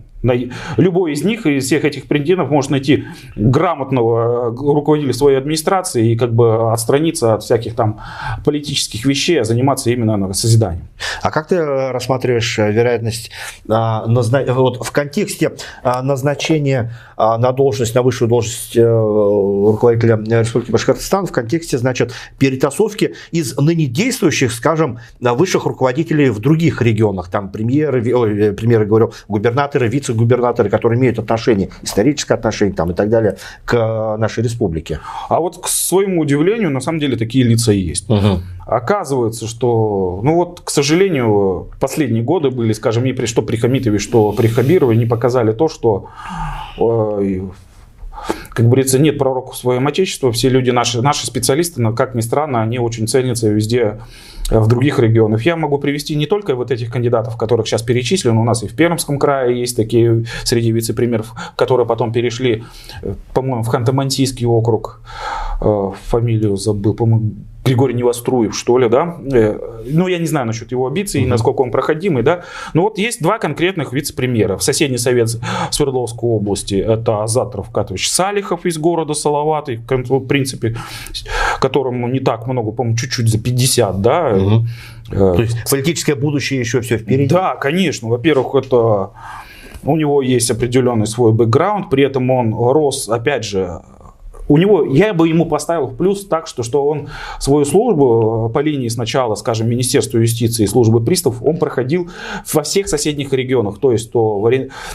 [0.77, 6.15] любой из них, из всех этих претендентов может найти грамотного э, руководителя своей администрации и
[6.17, 7.99] как бы отстраниться от всяких там
[8.45, 10.87] политических вещей, а заниматься именно созиданием.
[11.21, 13.31] А как ты э, рассматриваешь э, вероятность
[13.69, 14.43] а, назна...
[14.47, 15.51] вот, в контексте
[15.83, 18.77] а, назначения а, на должность, на высшую должность
[19.71, 26.81] руководителя Республики Башкортостан в контексте, значит, перетасовки из ныне действующих, скажем, высших руководителей в других
[26.81, 32.93] регионах, там премьеры, ой, премьеры, говорю, губернаторы, вице-губернаторы, которые имеют отношение, историческое отношение там и
[32.93, 34.99] так далее к нашей республике.
[35.29, 38.09] А вот к своему удивлению, на самом деле, такие лица есть.
[38.09, 38.41] Угу.
[38.65, 43.97] Оказывается, что, ну вот, к сожалению, последние годы были, скажем, и при, что при Хамитове,
[43.97, 46.09] что при Хабирове не показали то, что
[48.57, 50.31] как говорится, нет пророка в своем отечестве.
[50.31, 53.99] Все люди, наши, наши специалисты, но, как ни странно, они очень ценятся везде
[54.49, 55.45] э, в других регионах.
[55.45, 58.75] Я могу привести не только вот этих кандидатов, которых сейчас перечислен, у нас и в
[58.75, 62.63] Пермском крае есть такие среди вице-премьеров, которые потом перешли,
[63.03, 65.01] э, по-моему, в Ханты-Мансийский округ,
[65.61, 67.33] э, фамилию забыл, по-моему,
[67.67, 69.17] Григорий Невоструев, что ли, да.
[69.19, 71.27] Ну, я не знаю насчет его амбиций, mm-hmm.
[71.27, 72.43] насколько он проходимый, да.
[72.73, 74.57] Но вот есть два конкретных вице-премьера.
[74.57, 75.29] В соседний совет
[75.71, 78.09] Свердловской области это Азат Равкатович
[78.47, 80.75] Салихов из города Салаваты, в принципе,
[81.59, 84.31] которому не так много, по-моему, чуть-чуть за 50, да.
[84.31, 84.65] Mm-hmm.
[85.09, 87.27] То есть политическое будущее еще все впереди?
[87.27, 88.09] Да, конечно.
[88.09, 89.11] Во-первых, это
[89.83, 93.81] у него есть определенный свой бэкграунд, при этом он рос, опять же,
[94.47, 98.59] у него, я бы ему поставил плюс так, что, что он свою службу э, по
[98.59, 102.09] линии сначала, скажем, Министерства юстиции и службы приставов, он проходил
[102.53, 104.47] во всех соседних регионах, то есть то в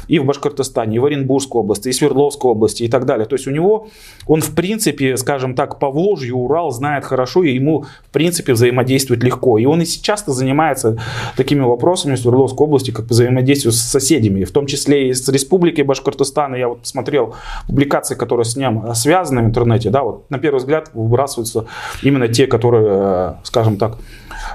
[0.08, 3.26] и в Башкортостане, и в Оренбургской области, и Свердловской области и так далее.
[3.26, 3.88] То есть у него,
[4.26, 9.22] он в принципе, скажем так, по Волжью, Урал знает хорошо, и ему в принципе взаимодействовать
[9.22, 9.58] легко.
[9.58, 10.98] И он и сейчас занимается
[11.36, 15.84] такими вопросами в Свердловской области, как взаимодействию с соседями, в том числе и с Республикой
[15.84, 16.56] Башкортостана.
[16.56, 17.34] Я вот смотрел
[17.66, 21.66] публикации, которые с ним связаны, в интернете, да, вот на первый взгляд выбрасываются
[22.02, 23.98] именно те, которые, э, скажем так,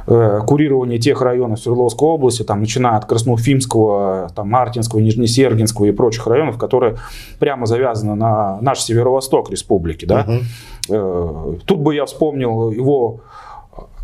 [0.07, 6.27] э, курирование тех районов Свердловской области, там, начиная от Красноуфимского, там, Мартинского, Нижнесергинского и прочих
[6.27, 6.97] районов, которые
[7.39, 10.05] прямо завязаны на наш северо-восток республики.
[10.05, 10.25] Да?
[10.89, 11.59] Угу.
[11.65, 13.21] Тут бы я вспомнил его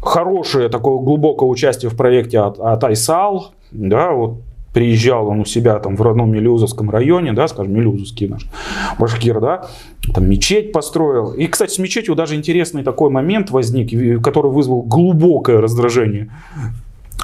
[0.02, 4.42] хорошее такое глубокое участие в проекте от, от Айсал, да, вот
[4.74, 8.48] приезжал он у себя там в родном Мелюзовском районе, да, скажем, Мелюзовский наш
[9.00, 9.68] башкир, да,
[10.14, 11.32] там мечеть построил.
[11.32, 16.32] И, кстати, с мечетью даже интересный такой момент возник, который вызвал глубокое раздражение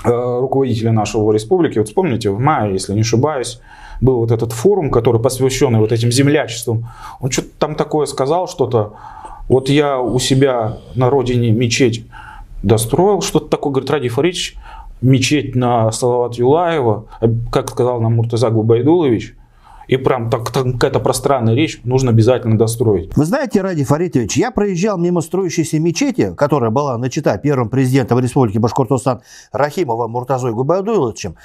[0.06, 1.80] э, руководителя нашего республики.
[1.80, 3.60] Вот вспомните, в мае, если не ошибаюсь,
[4.00, 6.88] был вот этот форум, который посвященный вот этим землячествам.
[7.20, 8.94] Он что-то там такое сказал, что-то,
[9.48, 12.06] вот я у себя на родине мечеть
[12.64, 14.56] достроил, что-то такое, говорит, Ради Фаридович,
[15.02, 17.08] мечеть на Салават Юлаева,
[17.52, 19.36] как сказал нам Муртаза Губайдулович,
[19.90, 23.12] и прям так, так, какая-то пространная речь нужно обязательно достроить.
[23.18, 28.60] Вы знаете, Ради Фаритович, я проезжал мимо строящейся мечети, которая была начата первым президентом Республики
[28.60, 31.38] Башкортостан Рахимовым Муртазой Губайдуловичем,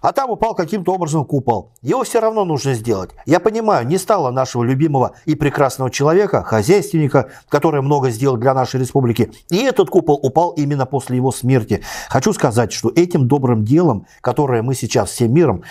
[0.00, 1.72] а там упал каким-то образом купол.
[1.82, 3.10] Его все равно нужно сделать.
[3.26, 8.80] Я понимаю, не стало нашего любимого и прекрасного человека, хозяйственника, который много сделал для нашей
[8.80, 9.30] республики.
[9.50, 11.82] И этот купол упал именно после его смерти.
[12.08, 15.62] Хочу сказать, что этим добрым делом, которое мы сейчас всем миром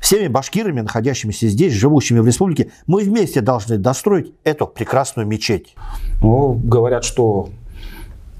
[0.00, 5.74] всеми башкирами, находящимися здесь, живущими в республике, мы вместе должны достроить эту прекрасную мечеть.
[6.22, 7.48] Ну, говорят, что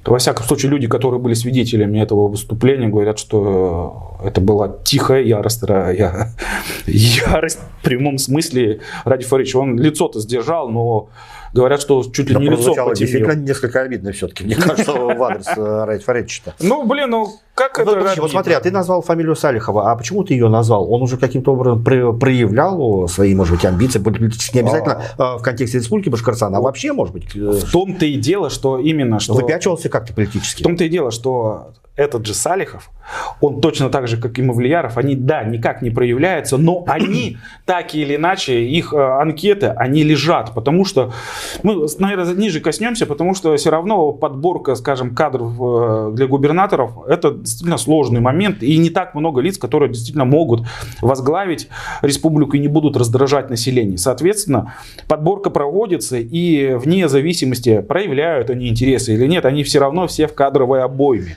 [0.09, 5.63] во всяком случае, люди, которые были свидетелями этого выступления, говорят, что это была тихая ярость,
[5.69, 6.29] я,
[6.87, 8.81] ярость в прямом смысле.
[9.05, 11.09] Ради Фарич, он лицо-то сдержал, но
[11.53, 12.95] говорят, что чуть ли Да не лицо потемнело.
[12.95, 16.55] действительно несколько обидно все-таки, мне кажется, в адрес э, Фаридовича-то.
[16.61, 20.35] Ну, блин, ну как это вот смотри, а ты назвал фамилию Салихова, а почему ты
[20.35, 20.93] ее назвал?
[20.93, 23.99] Он уже каким-то образом про- проявлял свои, может быть, амбиции,
[24.55, 28.15] не обязательно э, в контексте Республики Башкортостан, а вообще, может быть, э, В том-то и
[28.17, 29.35] дело, что именно что...
[29.35, 30.63] выпячивался как-то В политически.
[30.63, 32.91] том-то и дело, что этот же Салихов,
[33.41, 37.95] он точно так же, как и Мавлияров, они, да, никак не проявляются, но они, так
[37.95, 41.13] или иначе, их э, анкеты, они лежат, потому что,
[41.65, 47.33] мы, наверное, ниже коснемся, потому что все равно подборка, скажем, кадров э, для губернаторов, это
[47.33, 50.67] действительно сложный момент, и не так много лиц, которые действительно могут
[51.03, 51.69] возглавить
[52.01, 53.99] республику и не будут раздражать население.
[53.99, 54.75] Соответственно,
[55.09, 60.35] подборка проводится, и вне зависимости, проявляют они интересы или нет, они все равно все в
[60.35, 61.37] кадровой обойме.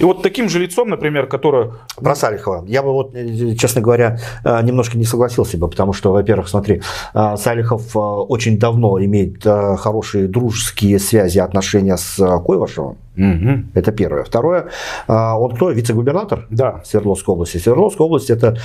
[0.00, 1.72] И вот таким же лицом, например, которое...
[1.96, 2.64] Про Салихова.
[2.66, 3.14] Я бы вот,
[3.58, 6.82] честно говоря, э, немножко не согласился бы, потому что, во-первых, смотри,
[7.14, 12.96] э, Салихов э, очень давно имеет хорошие дружеские связи, отношения с Койвашевым.
[13.16, 13.70] Мгм.
[13.74, 14.24] Это первое.
[14.24, 14.70] Второе,
[15.06, 15.70] он кто?
[15.70, 16.48] Вице-губернатор?
[16.50, 16.82] Да.
[16.84, 17.58] Свердловской области.
[17.58, 18.58] Свердловская область это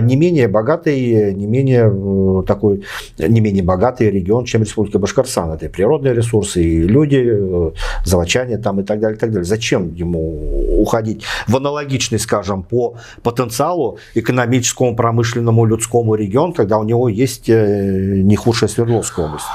[0.00, 2.84] не менее богатый, не менее такой,
[3.18, 5.52] не менее богатый регион, чем Республика Башкортостан.
[5.52, 7.74] Это и природные ресурсы, и люди,
[8.06, 9.44] заводчане там и так далее, и так далее.
[9.44, 10.41] Зачем ему
[10.78, 18.20] уходить в аналогичный, скажем, по потенциалу экономическому, промышленному, людскому регион, когда у него есть э,
[18.22, 19.46] не худшая Свердловская область?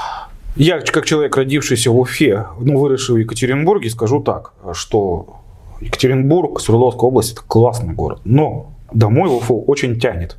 [0.56, 5.36] Я, как человек, родившийся в Уфе, но выросший в Екатеринбурге, скажу так, что
[5.80, 8.20] Екатеринбург, Свердловская область– это классный город.
[8.24, 10.36] Но домой в Уфу очень тянет.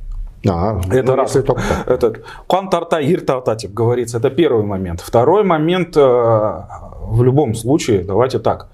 [0.48, 1.32] А, Это ну, раз.
[1.32, 1.62] только.
[1.86, 5.00] Этот «Куан тарта, ир тарта», типа говорится, это первый момент.
[5.00, 8.68] Второй момент, э, в любом случае, давайте так,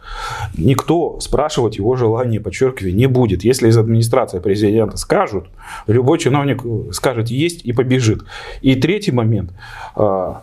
[0.56, 3.44] никто спрашивать его желание, подчеркиваю, не будет.
[3.44, 5.46] Если из администрации президента скажут,
[5.88, 6.62] любой чиновник
[6.92, 8.22] скажет «есть» и побежит.
[8.60, 9.50] И третий момент,
[9.96, 10.34] э,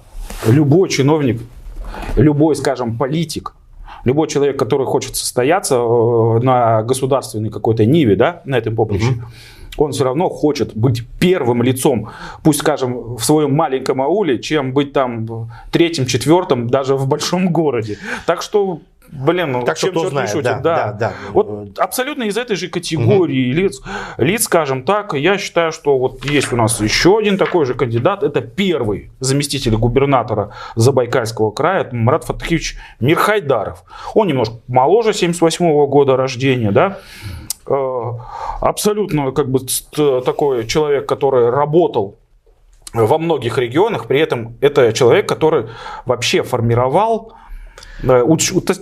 [0.48, 1.42] любой чиновник,
[2.18, 3.54] любой, скажем, политик,
[4.04, 9.24] любой человек, который хочет состояться э, на государственной какой-то ниве, да, на этом поприще,
[9.78, 12.10] он все равно хочет быть первым лицом,
[12.44, 17.98] пусть скажем, в своем маленьком ауле, чем быть там третьим, четвертым, даже в большом городе.
[18.26, 21.14] Так что, блин, ну, Так чем кто знает, шутит, да, да, да.
[21.34, 23.82] Вот абсолютно из этой же категории лиц,
[24.18, 28.24] лиц, скажем так, я считаю, что вот есть у нас еще один такой же кандидат,
[28.24, 33.84] это первый заместитель губернатора Забайкальского края, Марат Фатахович Мирхайдаров.
[34.14, 37.00] Он немножко моложе 78 года рождения, да,
[37.66, 39.60] абсолютно как бы
[40.26, 42.18] такой человек, который работал
[42.94, 45.68] во многих регионах, при этом это человек, который
[46.06, 47.34] вообще формировал,
[48.04, 48.24] э,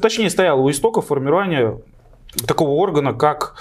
[0.01, 1.77] точнее стоял у истоков формирования
[2.47, 3.55] такого органа, как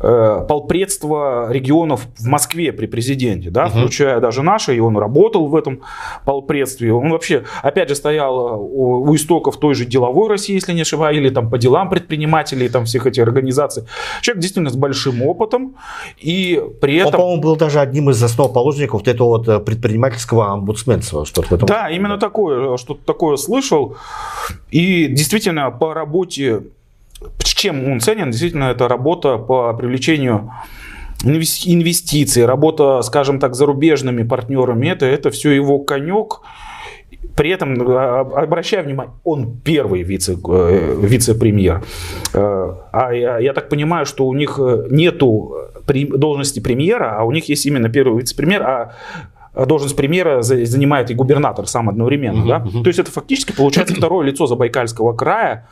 [0.00, 5.56] э, полпредство регионов в Москве при президенте, да, включая даже наши, и он работал в
[5.56, 5.80] этом
[6.24, 6.92] полпредстве.
[6.92, 10.82] Он вообще, опять же, стоял э, у, у истоков той же деловой России, если не
[10.82, 13.84] ошибаюсь, или там по делам предпринимателей, там всех этих организаций.
[14.22, 15.76] Человек действительно с большим опытом,
[16.18, 17.20] и при Он, этом...
[17.20, 21.24] по-моему, был даже одним из основоположников вот этого вот э, предпринимательского омбудсменства.
[21.24, 23.96] Что-то в этом Да, именно такое, что-то такое слышал.
[24.70, 26.62] И действительно по работе,
[27.44, 30.50] чем он ценен, действительно это работа по привлечению
[31.24, 36.40] инвес- инвестиций, работа, скажем так, зарубежными партнерами, это, это все его конек.
[37.36, 41.82] При этом, а, обращаю внимание, он первый вице, э, вице-премьер.
[42.34, 45.54] Э, А я, я так понимаю, что у них э, нету
[45.86, 48.92] должности премьера, а у них есть именно первый вице-премьер, а
[49.54, 52.46] а должность премьера за- занимает и губернатор сам одновременно.
[52.46, 52.60] да?
[52.82, 55.66] То есть это фактически получается второе лицо Забайкальского края.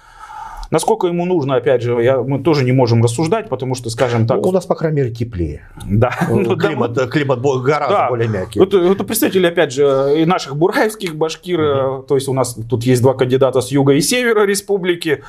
[0.70, 4.38] Насколько ему нужно, опять же, я, мы тоже не можем рассуждать, потому что, скажем так,
[4.42, 5.68] Ну, у нас, по крайней мере, теплее.
[5.86, 8.08] да, ну, да, климат, э, климат гораздо да.
[8.08, 8.60] более мягкий.
[8.60, 11.60] Это, это представители, опять же, и наших бураевских башкир.
[11.60, 15.22] э, То есть у нас тут есть два кандидата с юга и севера республики.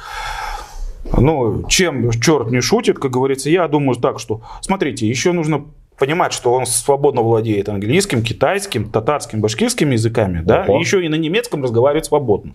[1.18, 5.66] Ну, чем черт не шутит, как говорится, я думаю так, что, смотрите, еще нужно
[5.98, 10.78] понимать, что он свободно владеет английским, китайским, татарским, башкирским языками, да, Ого.
[10.78, 12.54] и еще и на немецком разговаривает свободно.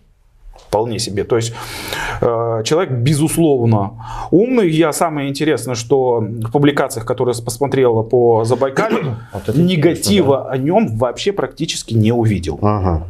[0.73, 1.25] Вполне себе.
[1.25, 1.53] То есть
[2.23, 3.91] э, человек, безусловно,
[4.31, 4.71] умный.
[4.71, 10.97] Я самое интересное, что в публикациях, которые я посмотрел по Забайкалью, Вот негатива о нем
[10.97, 12.59] вообще практически не увидел.
[12.63, 13.07] Ага.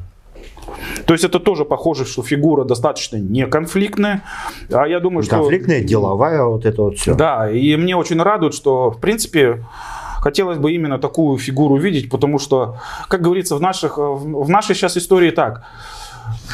[1.07, 4.25] То есть это тоже похоже, что фигура достаточно неконфликтная.
[4.73, 5.37] А я думаю, что...
[5.37, 7.15] Конфликтная, деловая, вот это вот все.
[7.15, 9.65] Да, и мне очень радует, что, в принципе,
[10.19, 14.97] хотелось бы именно такую фигуру видеть, потому что, как говорится, в, наших, в нашей сейчас
[14.97, 15.63] истории так–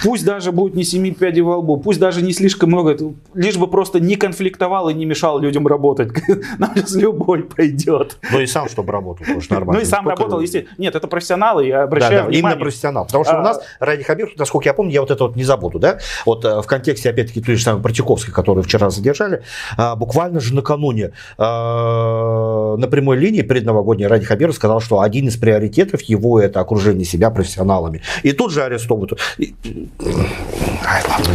[0.02, 2.96] Пусть даже будет не семи пядей во лбу, пусть даже не слишком много,
[3.34, 6.10] лишь бы просто не конфликтовал и не мешал людям работать.
[6.58, 8.18] Нам сейчас любой пойдет.
[8.30, 9.80] Ну и сам, чтобы работал, тоже нормально.
[9.80, 10.66] Ну и сам Сколько работал, если...
[10.78, 12.40] Нет, это профессионалы, я обращаю да, да, внимание.
[12.40, 13.06] именно профессионал.
[13.06, 13.40] Потому что а...
[13.40, 15.98] у нас Ради Хабиров, насколько я помню, я вот это вот не забуду, да?
[16.26, 19.42] Вот э, в контексте, опять-таки, той же самой Протяковской, которую вчера задержали,
[19.76, 25.36] а, буквально же накануне а, на прямой линии предновогодней Ради Хабиров сказал, что один из
[25.36, 28.02] приоритетов его это окружение себя профессионалами.
[28.22, 29.18] И тут же арестовывают.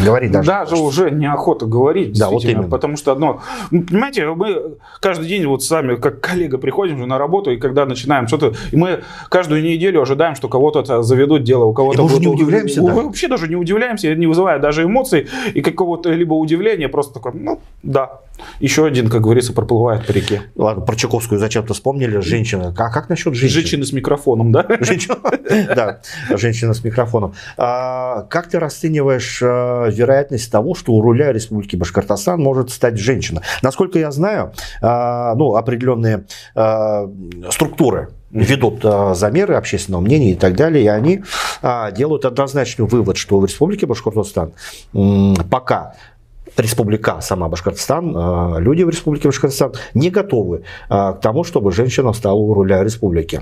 [0.06, 0.48] Говорить даже.
[0.48, 2.68] Даже уже неохота говорить, да, вот именно.
[2.68, 7.52] потому что одно, понимаете, мы каждый день вот сами, как коллега, приходим же на работу,
[7.52, 12.02] и когда начинаем что-то, и мы каждую неделю ожидаем, что кого-то заведут дело, у кого-то...
[12.02, 12.94] мы уже не удивляемся, да?
[12.94, 17.62] Вообще даже не удивляемся, не вызывая даже эмоций и какого-то либо удивления, просто такое, ну,
[17.84, 18.22] да,
[18.60, 20.44] еще один, как говорится, проплывает по реке.
[20.56, 22.20] Ладно, про Чайковскую зачем-то вспомнили.
[22.20, 22.74] Женщина.
[22.78, 23.62] А как насчет женщины?
[23.62, 24.66] Женщины с микрофоном, да?
[25.76, 27.34] Да, женщина с микрофоном.
[27.58, 33.42] А, как ты расцениваешь а, вероятность того, что у руля Республики Башкортостан может стать женщина?
[33.62, 36.26] Насколько я знаю, а, ну, определенные
[37.50, 38.84] структуры ведут
[39.16, 41.24] замеры общественного мнения и так далее, и они
[41.96, 44.54] делают однозначный вывод, что в Республике Башкортостан
[45.52, 45.96] пока
[46.58, 52.14] республика сама Башкортостан, а, люди в республике Башкортостан не готовы а, к тому, чтобы женщина
[52.14, 53.42] стала у руля республики.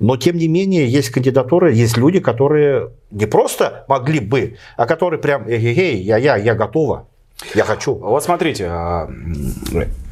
[0.00, 5.20] Но, тем не менее, есть кандидатуры, есть люди, которые не просто могли бы, а которые
[5.20, 7.06] прям, эй-эй, я-я, я готова.
[7.54, 7.94] Я хочу.
[7.94, 8.66] Вот смотрите.
[8.68, 9.08] А,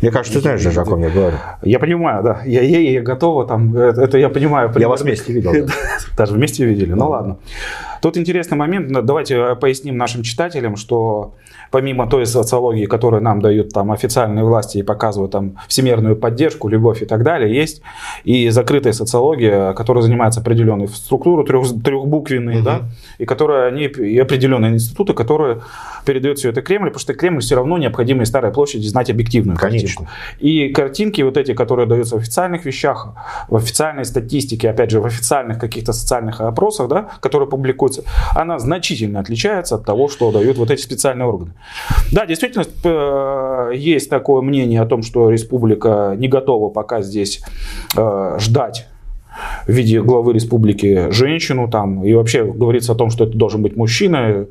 [0.01, 1.37] Мне кажется, ты знаешь даже, о ком я говорю.
[1.63, 2.43] Я понимаю, да.
[2.45, 4.73] Я, я, я готова, там, это, это я понимаю.
[4.77, 5.53] Я вас вместе видел.
[6.17, 7.39] Даже вместе видели, ну ладно.
[8.07, 11.35] Тут интересный момент, давайте поясним нашим читателям, что
[11.73, 17.03] помимо той социологии, которую нам дают там официальные власти и показывают там всемирную поддержку, любовь
[17.03, 17.83] и так далее, есть
[18.23, 22.65] и закрытая социология, которая занимается определенной структурой трех, трехбуквенной, угу.
[22.65, 22.83] да,
[23.19, 25.63] и которая они и определенные институты, которые
[26.05, 29.59] передают все это Кремль, потому что Кремль все равно необходимо из Старой площади знать объективную
[29.59, 30.05] Конечно.
[30.05, 30.13] картинку.
[30.39, 33.09] И картинки вот эти, которые даются в официальных вещах,
[33.49, 37.96] в официальной статистике, опять же, в официальных каких-то социальных опросах, да, которые публикуются,
[38.35, 41.53] она значительно отличается от того, что дают вот эти специальные органы.
[42.13, 47.43] Да, действительно, э, есть такое мнение о том, что республика не готова пока здесь
[47.97, 48.87] э, ждать
[49.66, 53.76] в виде главы республики женщину там, и вообще говорится о том, что это должен быть
[53.76, 54.47] мужчина,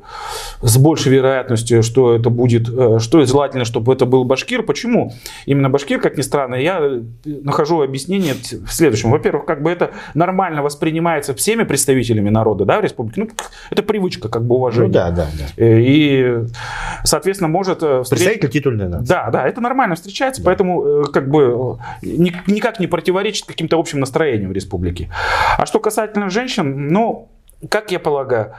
[0.62, 4.62] с большей вероятностью, что это будет, э, что желательно, чтобы это был башкир.
[4.62, 5.12] Почему
[5.46, 9.10] именно башкир, как ни странно, я нахожу объяснение в следующем.
[9.10, 13.22] Во-первых, как бы это нормально воспринимается всеми представителями народа, да, в республике.
[13.22, 13.28] Ну,
[13.70, 14.88] это привычка, как бы уважения.
[14.88, 15.64] Ну, да, да, да.
[15.64, 16.44] Э, и,
[17.04, 17.82] соответственно, может...
[17.82, 18.20] Э, встреч...
[18.20, 19.08] Представитель титульной нации.
[19.08, 20.46] Да, да, это нормально встречается, да.
[20.46, 25.10] поэтому как бы никак не противоречит каким-то общим настроениям в республике.
[25.58, 27.28] А что касательно женщин, ну,
[27.68, 28.52] как я полагаю,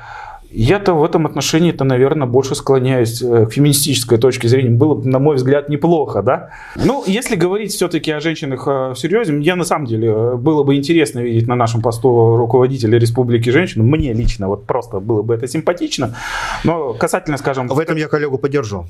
[0.50, 4.70] я-то в этом отношении-то, наверное, больше склоняюсь э, к феминистической точке зрения.
[4.70, 6.52] Было бы, на мой взгляд, неплохо, да?
[6.78, 10.76] Ну, если говорить все-таки о женщинах э, всерьез, мне на самом деле э, было бы
[10.76, 13.84] интересно видеть на нашем посту руководителя Республики женщин.
[13.84, 16.16] Мне лично вот просто было бы это симпатично.
[16.64, 17.68] Но касательно, скажем...
[17.68, 18.86] В этом я коллегу поддержу.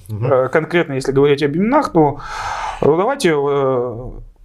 [0.52, 2.20] Конкретно, если говорить об именах, то
[2.82, 3.34] ну, давайте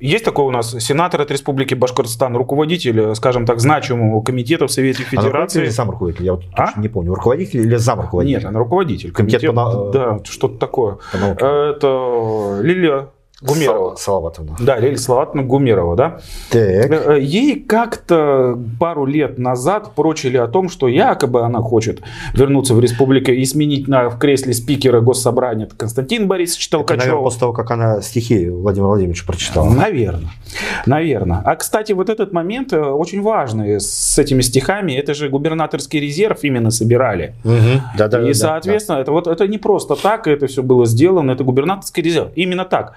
[0.03, 5.05] есть такой у нас сенатор от Республики Башкортостан, руководитель, скажем так, значимого комитета в Совете
[5.05, 5.29] Федерации.
[5.29, 6.25] Она руководитель или сам руководитель?
[6.25, 6.81] Я вот а?
[6.81, 7.15] не помню.
[7.15, 8.39] Руководитель или зам руководитель?
[8.39, 9.13] Нет, она руководитель.
[9.13, 9.91] Комитет, комитет по...
[9.93, 10.99] Да, что-то такое.
[11.13, 13.09] Это Лилия
[13.43, 13.97] Гумерова.
[13.97, 14.57] Салаватовна.
[14.61, 16.20] Да, Лилия Салаватовна Гумерова, да.
[16.51, 16.90] Так.
[16.90, 22.03] Э, ей как-то пару лет назад прочили о том, что якобы она хочет
[22.34, 26.99] вернуться в республику и сменить на, в кресле спикера госсобрания Константин Борисович Толкачев.
[26.99, 29.68] Это, наверное, после того, как она стихи Владимира Владимировича прочитала.
[29.70, 30.30] Наверное.
[30.86, 31.43] Наверное.
[31.45, 34.93] А, кстати, вот этот момент э, очень важный с этими стихами.
[34.93, 37.34] Это же губернаторский резерв именно собирали.
[37.45, 37.82] Угу.
[37.99, 39.03] Да, да, и, да, соответственно, да.
[39.03, 42.30] это вот это не просто так, это все было сделано, это губернаторский резерв.
[42.36, 42.95] Именно так.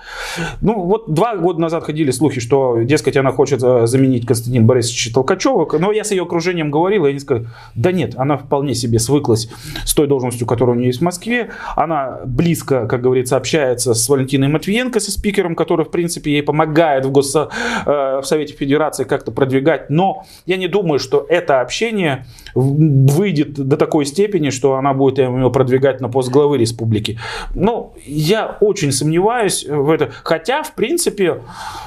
[0.61, 5.13] Ну, вот два года назад ходили слухи, что, дескать, она хочет э, заменить Константин Борисовича
[5.13, 8.99] Толкачева, но я с ее окружением говорил, и они сказали, да нет, она вполне себе
[8.99, 9.49] свыклась
[9.85, 14.09] с той должностью, которая у нее есть в Москве, она близко, как говорится, общается с
[14.09, 17.35] Валентиной Матвиенко, со спикером, который, в принципе, ей помогает в, гос...
[17.35, 17.47] Э,
[17.85, 24.05] в Совете Федерации как-то продвигать, но я не думаю, что это общение выйдет до такой
[24.05, 27.19] степени, что она будет его продвигать на пост главы республики.
[27.53, 30.11] Ну, я очень сомневаюсь в это.
[30.25, 31.41] Хотя, в принципе,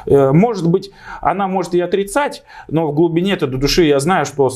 [0.07, 4.27] э, может быть, она может и отрицать, но в глубине это до души я знаю,
[4.27, 4.49] что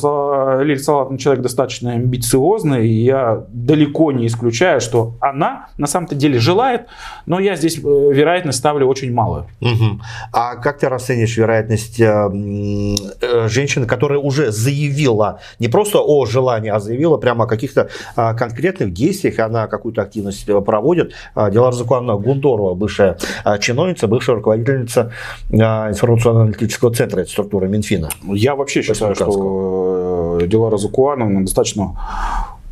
[0.62, 6.38] Лилия Салатовна человек достаточно амбициозный, и я далеко не исключаю, что она на самом-то деле
[6.38, 6.86] желает,
[7.26, 9.46] но я здесь э, вероятность ставлю очень малую.
[9.60, 10.00] Угу.
[10.32, 16.78] А как ты расцениваешь вероятность э, женщины, которая уже заявила не просто о желании, а
[16.78, 21.14] заявила прямо о каких-то э, конкретных действиях, она какую-то активность проводит.
[21.34, 23.18] Дилар Закуановна Гундорова, бывшая
[23.62, 25.12] чиновница, бывшая руководительница
[25.50, 28.08] информационно-аналитического центра этой структуры Минфина.
[28.24, 31.96] Я вообще считаю, что Дилара Закуановна достаточно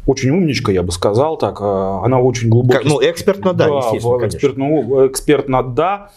[0.06, 1.60] очень умничка, я бы сказал так.
[1.60, 2.78] Она очень глубокий.
[2.78, 6.10] Как, ну, экспертно, да, да естественно, экспертно, ну, экспертно, да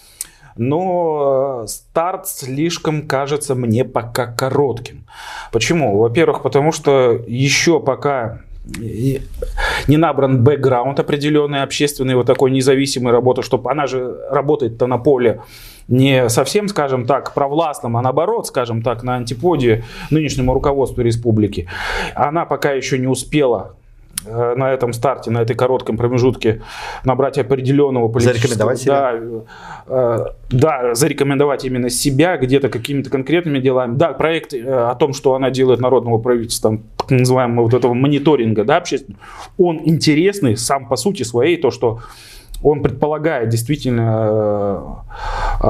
[0.55, 5.05] но э, старт слишком кажется мне пока коротким.
[5.51, 5.97] Почему?
[5.97, 13.69] Во-первых, потому что еще пока не набран бэкграунд определенный, общественный, вот такой независимой работы, чтобы
[13.71, 15.41] она же работает-то на поле
[15.89, 21.67] не совсем, скажем так, провластном, а наоборот, скажем так, на антиподе нынешнему руководству республики.
[22.15, 23.75] Она пока еще не успела
[24.25, 26.61] на этом старте, на этой коротком промежутке
[27.03, 28.39] набрать определенного политического...
[28.39, 29.13] Зарекомендовать себя?
[29.87, 33.95] Да, э, да, зарекомендовать именно себя где-то какими-то конкретными делами.
[33.95, 38.63] Да, проект э, о том, что она делает народного правительства, так называемого вот этого мониторинга,
[38.63, 39.21] да, общественного,
[39.57, 41.99] он интересный сам по сути своей, то, что
[42.63, 45.03] он предполагает действительно
[45.61, 45.67] э, э,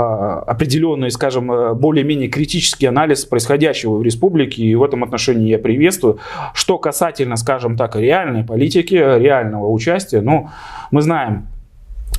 [0.48, 6.20] определенный, скажем, э, более-менее критический анализ происходящего в республике, и в этом отношении я приветствую.
[6.54, 10.50] Что касательно, скажем так, реальной политики, реального участия, ну,
[10.92, 11.48] мы знаем,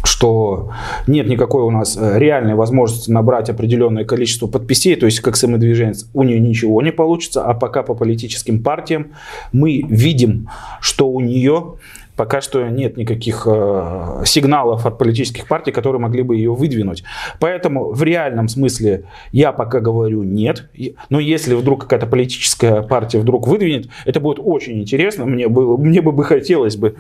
[0.03, 0.71] что
[1.07, 6.25] нет никакой у нас реальной возможности набрать определенное количество подписей, то есть как самодвиженец у
[6.25, 9.13] нее ничего не получится, а пока по политическим партиям
[9.53, 10.49] мы видим,
[10.81, 11.75] что у нее
[12.17, 17.05] пока что нет никаких э, сигналов от политических партий, которые могли бы ее выдвинуть.
[17.41, 20.69] Поэтому в реальном смысле я пока говорю нет.
[21.11, 25.25] Но если вдруг какая-то политическая партия вдруг выдвинет, это будет очень интересно.
[25.25, 26.97] Мне, было, мне бы, бы хотелось бы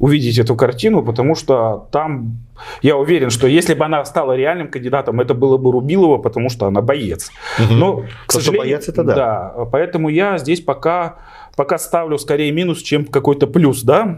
[0.00, 2.38] увидеть эту картину, потому что там
[2.82, 6.66] я уверен, что если бы она стала реальным кандидатом, это было бы Рубилова, потому что
[6.66, 7.30] она боец.
[7.58, 7.74] Угу.
[7.74, 9.14] Но, к сожалению, боец это да.
[9.14, 9.64] да.
[9.70, 11.16] Поэтому я здесь пока
[11.56, 14.16] пока ставлю скорее минус, чем какой-то плюс, да.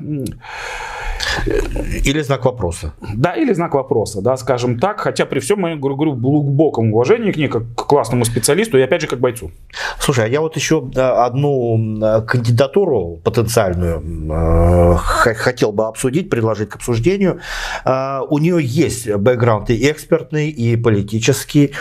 [2.04, 2.92] Или знак вопроса.
[3.14, 5.00] Да, или знак вопроса, да, скажем так.
[5.00, 9.02] Хотя при всем моем, говорю, глубоком уважении к ней, как к классному специалисту и опять
[9.02, 9.50] же как бойцу.
[9.98, 14.96] Слушай, а я вот еще одну кандидатуру потенциальную э,
[15.34, 17.40] хотел бы обсудить, предложить к обсуждению.
[17.84, 21.72] Э, у нее есть бэкграунд и экспертный, и политический.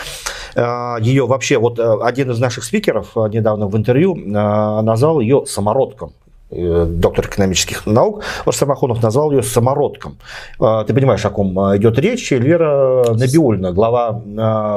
[0.54, 6.12] Э, ее вообще, вот один из наших спикеров недавно в интервью назвал ее самородком.
[6.50, 10.18] Э, доктор экономических наук Самохонов назвал ее самородком.
[10.58, 12.32] Э, ты понимаешь, о ком э, идет речь?
[12.32, 14.12] Эльвира Набиульна, глава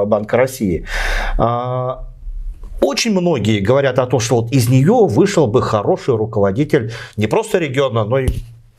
[0.06, 0.86] Банка России.
[2.82, 7.60] Очень многие говорят о том, что вот из нее вышел бы хороший руководитель не просто
[7.60, 8.28] региона, но и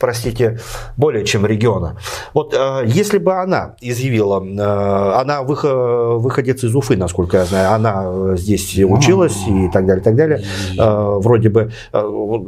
[0.03, 0.59] простите,
[0.97, 1.95] более чем региона.
[2.33, 7.71] Вот э, если бы она изъявила, э, она выход, выходец из Уфы, насколько я знаю,
[7.71, 10.43] она здесь училась и так далее, так далее,
[10.77, 11.71] э, вроде бы,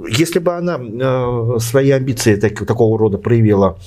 [0.10, 3.78] если бы она свои амбиции так, такого рода проявила,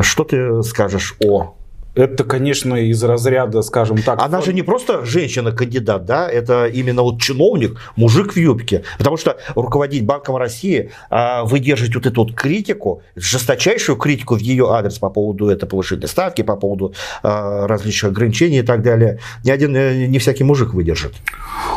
[0.00, 1.54] что ты скажешь о
[1.94, 4.22] это, конечно, из разряда, скажем так...
[4.22, 8.84] Она же не просто женщина-кандидат, да, это именно вот чиновник, мужик в юбке.
[8.98, 14.70] Потому что руководить Банком России, а, выдержать вот эту вот критику, жесточайшую критику в ее
[14.70, 19.50] адрес по поводу это повышения ставки, по поводу а, различных ограничений и так далее, ни
[19.50, 21.14] один, э, не всякий мужик выдержит.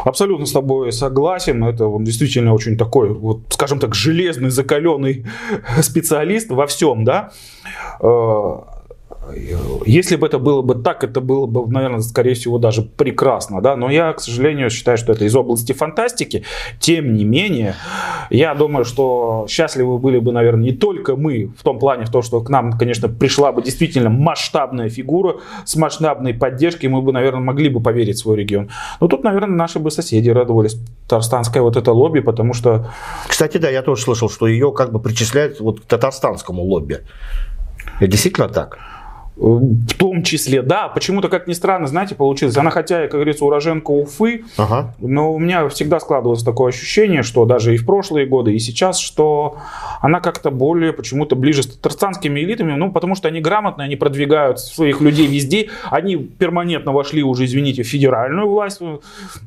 [0.05, 1.64] Абсолютно с тобой согласен.
[1.64, 5.26] Это он действительно очень такой, вот, скажем так, железный, закаленный
[5.82, 7.32] специалист во всем, да
[7.99, 8.51] э,
[9.86, 13.76] если бы это было бы так, это было бы, наверное, скорее всего, даже прекрасно, да,
[13.76, 16.43] но я, к сожалению, считаю, что это из области фантастики.
[16.80, 17.76] Тем не менее,
[18.30, 22.24] я думаю, что счастливы были бы, наверное, не только мы, в том плане, в том,
[22.24, 27.41] что к нам, конечно, пришла бы действительно масштабная фигура с масштабной поддержкой, мы бы, наверное,
[27.41, 28.69] могли бы поверить в свой регион.
[28.99, 32.89] Но тут, наверное, наши бы соседи радовались, татарстанское вот это лобби, потому что...
[33.28, 37.01] Кстати, да, я тоже слышал, что ее как бы причисляют вот к татарстанскому лобби.
[37.99, 38.80] Это действительно так?
[39.38, 42.58] В том числе, да, почему-то, как ни странно, знаете, получилось.
[42.58, 44.94] Она хотя, как говорится, уроженка Уфы, ага.
[45.00, 49.00] но у меня всегда складывалось такое ощущение, что даже и в прошлые годы, и сейчас,
[49.00, 49.58] что
[50.02, 54.60] она как-то более почему-то ближе с татарстанскими элитами, ну, потому что они грамотные, они продвигают
[54.60, 58.82] своих людей везде, они перманентно вошли уже, извините, в федеральную власть.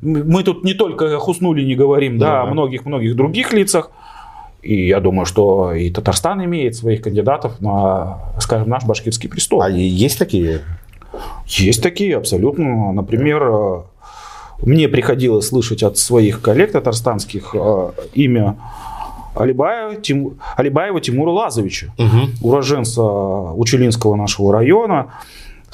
[0.02, 3.90] Мы тут не только Хуснули не говорим, да, да о многих-многих других лицах.
[4.64, 9.60] И я думаю, что и Татарстан имеет своих кандидатов на, скажем, наш башкирский престол.
[9.62, 10.62] А есть такие?
[11.46, 12.92] Есть такие, абсолютно.
[12.92, 13.82] Например, э,
[14.62, 18.56] мне приходилось слышать от своих коллег татарстанских э, имя
[19.34, 22.48] Алибаева, Тим, Алибаева Тимура Лазовича, угу.
[22.48, 25.12] уроженца Учелинского нашего района,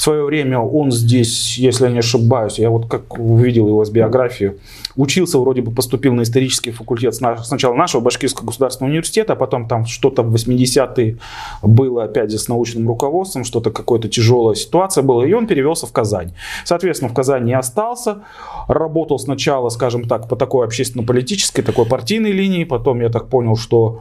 [0.00, 3.90] в свое время он здесь, если я не ошибаюсь, я вот как увидел его с
[3.90, 4.52] биографией,
[4.96, 9.86] учился, вроде бы поступил на исторический факультет сначала нашего Башкирского государственного университета, а потом там
[9.86, 11.18] что-то в 80-е
[11.62, 15.92] было опять же с научным руководством, что-то какая-то тяжелая ситуация была, и он перевелся в
[15.92, 16.32] Казань.
[16.64, 18.22] Соответственно, в Казани остался,
[18.68, 24.00] работал сначала, скажем так, по такой общественно-политической, такой партийной линии, потом я так понял, что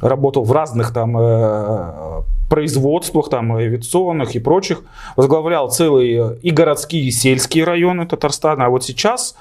[0.00, 4.82] работал в разных там э, производствах, там, авиационных и прочих,
[5.16, 9.36] возглавлял целые и городские, и сельские районы Татарстана, а вот сейчас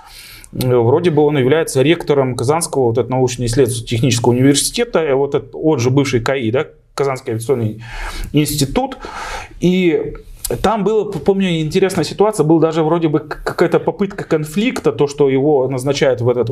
[0.55, 6.21] вроде бы он является ректором Казанского вот, научно-исследовательского технического университета, вот этот, он же бывший
[6.21, 7.83] КАИ, да, Казанский авиационный
[8.31, 8.97] институт,
[9.59, 10.13] и
[10.61, 15.67] там было, помню, интересная ситуация, был даже вроде бы какая-то попытка конфликта, то, что его
[15.67, 16.49] назначают в этот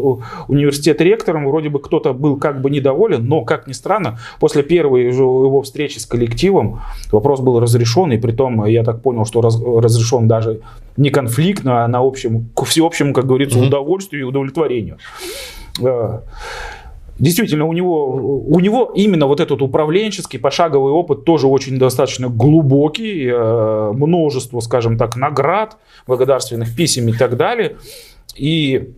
[0.47, 5.05] университет ректором, вроде бы кто-то был как бы недоволен, но, как ни странно, после первой
[5.05, 6.81] его встречи с коллективом
[7.11, 10.61] вопрос был разрешен, и при том, я так понял, что раз, разрешен даже
[10.97, 14.97] не конфликтно, а на общем, к всеобщему, как говорится, удовольствию и удовлетворению.
[17.19, 23.27] Действительно, у него, у него именно вот этот управленческий пошаговый опыт тоже очень достаточно глубокий,
[23.27, 27.77] э, множество, скажем так, наград, благодарственных писем и так далее.
[28.35, 28.93] И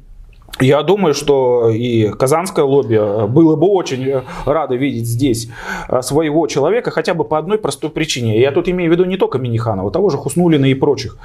[0.61, 5.49] я думаю, что и казанское лобби было бы очень рады видеть здесь
[5.89, 8.39] э, своего человека, хотя бы по одной простой причине.
[8.39, 11.17] Я тут имею в виду не только Миниханова, того же Хуснулина и прочих.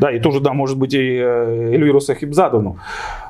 [0.00, 2.78] Да, и тоже, да, может быть, и э, Эльвиру Сахибзадовну.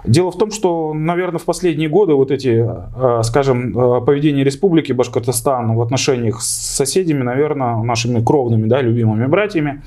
[0.05, 3.73] Дело в том, что, наверное, в последние годы вот эти, э, скажем,
[4.05, 9.83] поведение Республики Башкортостан в отношениях с соседями, наверное, нашими кровными, да, любимыми братьями,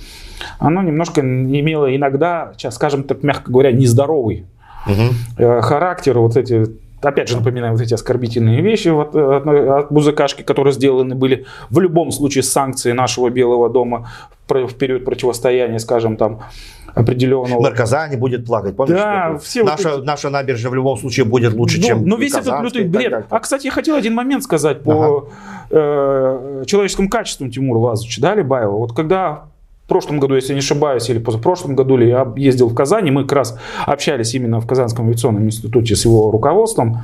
[0.57, 4.47] оно немножко имело иногда, скажем так, мягко говоря, нездоровый
[4.89, 5.61] угу.
[5.61, 6.67] характер, вот эти
[7.01, 11.45] опять же напоминаю, вот эти оскорбительные вещи вот, э, от, от музыкашки, которые сделаны были
[11.69, 14.09] в любом случае санкции нашего Белого дома
[14.47, 16.39] в период противостояния, скажем, там,
[16.95, 17.61] определенного...
[17.61, 18.97] Мэр Казани будет плакать, помнишь?
[18.97, 20.05] Да, все наша, вот эти...
[20.05, 23.25] наша набережная в любом случае будет лучше, ну, чем Но весь этот лютый бред.
[23.29, 25.27] А, кстати, я хотел один момент сказать по ага.
[25.69, 28.71] э, человеческим качествам Тимура Лазовича, да, Либаева.
[28.71, 29.45] Вот когда
[29.89, 33.33] прошлом году, если не ошибаюсь, или позапрошлом году я ездил в Казань, и мы как
[33.33, 36.99] раз общались именно в Казанском авиационном институте с его руководством.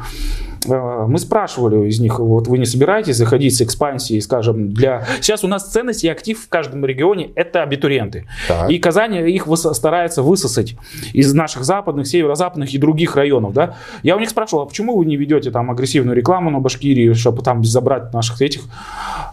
[0.67, 5.05] Э, мы спрашивали из них, вот вы не собираетесь заходить с экспансией, скажем, для...
[5.21, 8.27] Сейчас у нас ценность и актив в каждом регионе– это абитуриенты.
[8.47, 8.69] Так.
[8.69, 10.75] И Казань их старается высосать
[11.13, 13.53] из наших западных, северо-западных и других районов.
[13.53, 13.75] Да?
[14.03, 17.41] Я у них спрашивал, а почему вы не ведете там агрессивную рекламу на Башкирии, чтобы
[17.41, 18.61] там забрать наших этих...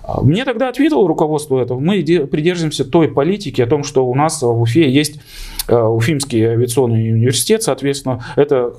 [0.05, 4.43] А мне тогда ответил руководство этого, мы придерживаемся той политики о том, что у нас
[4.43, 5.21] в Уфе есть
[5.69, 8.75] э, Уфимский авиационный университет, соответственно, это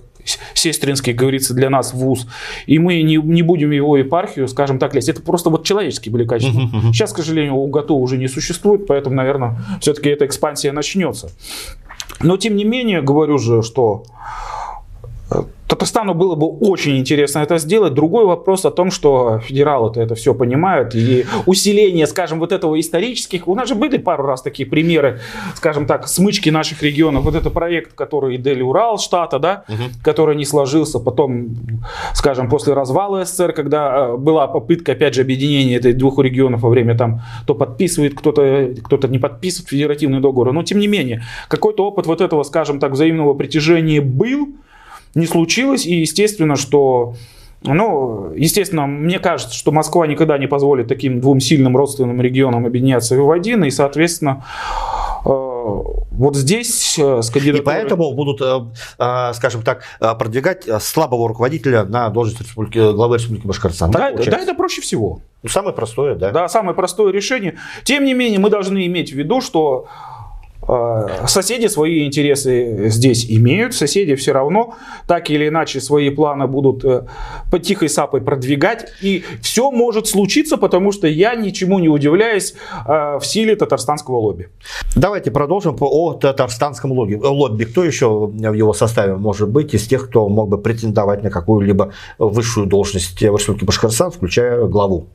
[0.53, 2.27] сестринский, говорится, для нас вуз,
[2.65, 5.09] и мы не, не будем его епархию, скажем так, лезть.
[5.09, 6.69] Это просто вот человеческие были качества.
[6.93, 11.29] Сейчас, к сожалению, УГАТУ уже не существует, поэтому, наверное, все-таки эта экспансия начнется.
[12.21, 14.05] Но, тем не менее, говорю же, что
[15.73, 17.95] Татарстану было бы очень интересно это сделать.
[17.95, 20.93] Другой вопрос о том, что федералы-то это все понимают.
[20.93, 23.47] И усиление, скажем, вот этого исторических...
[23.47, 25.19] У нас же были пару раз такие примеры,
[25.55, 27.23] скажем так, смычки наших регионов.
[27.23, 29.83] Вот это проект, который Дели Урал штата, да, угу.
[30.03, 30.99] который не сложился.
[30.99, 31.55] Потом,
[32.13, 36.69] скажем, после развала СССР, когда э, была попытка, опять же, объединения этих двух регионов во
[36.69, 40.51] время там, то подписывает, кто-то кто не подписывает федеративный договор.
[40.53, 44.49] Но, тем не менее, какой-то опыт вот этого, скажем так, взаимного притяжения был,
[45.15, 45.85] не случилось.
[45.85, 47.15] И естественно, что
[47.65, 53.15] ну, естественно, мне кажется, что Москва никогда не позволит таким двум сильным родственным регионам объединяться
[53.15, 54.45] в один, и, соответственно,
[55.25, 57.61] э, вот здесь э, с кандидатурой...
[57.61, 63.91] И поэтому будут, э, скажем так, продвигать слабого руководителя на должность республики, главы Республики Башкортостан.
[63.91, 65.21] Да, да, это проще всего.
[65.41, 66.31] Ну, самое простое, да.
[66.31, 67.57] Да, самое простое решение.
[67.83, 69.87] Тем не менее, мы должны иметь в виду, что
[71.27, 74.75] соседи свои интересы здесь имеют, соседи все равно
[75.07, 77.05] так или иначе свои планы будут э,
[77.51, 82.53] по тихой сапой продвигать, и все может случиться, потому что я ничему не удивляюсь
[82.87, 84.49] э, в силе татарстанского лобби.
[84.95, 87.15] Давайте продолжим о татарстанском лобби.
[87.15, 87.65] лобби.
[87.65, 91.93] Кто еще в его составе может быть из тех, кто мог бы претендовать на какую-либо
[92.19, 95.07] высшую должность в Республике Башкортостан, включая главу?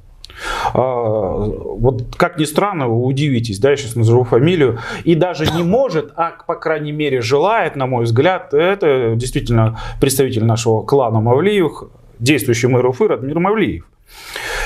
[0.73, 5.63] А, вот как ни странно, вы удивитесь, да, я сейчас назову фамилию, и даже не
[5.63, 11.85] может, а по крайней мере желает, на мой взгляд, это действительно представитель нашего клана Мавлиев,
[12.19, 13.85] действующий мэр Уфы Радмир Мавлиев.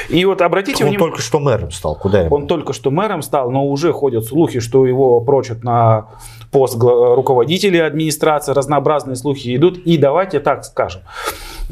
[0.08, 1.00] И вот обратите он внимание...
[1.00, 2.34] Он только что мэром стал, куда ему?
[2.34, 6.08] Он только что мэром стал, но уже ходят слухи, что его прочат на
[6.50, 9.78] пост руководителя администрации, разнообразные слухи идут.
[9.78, 11.02] И давайте так скажем,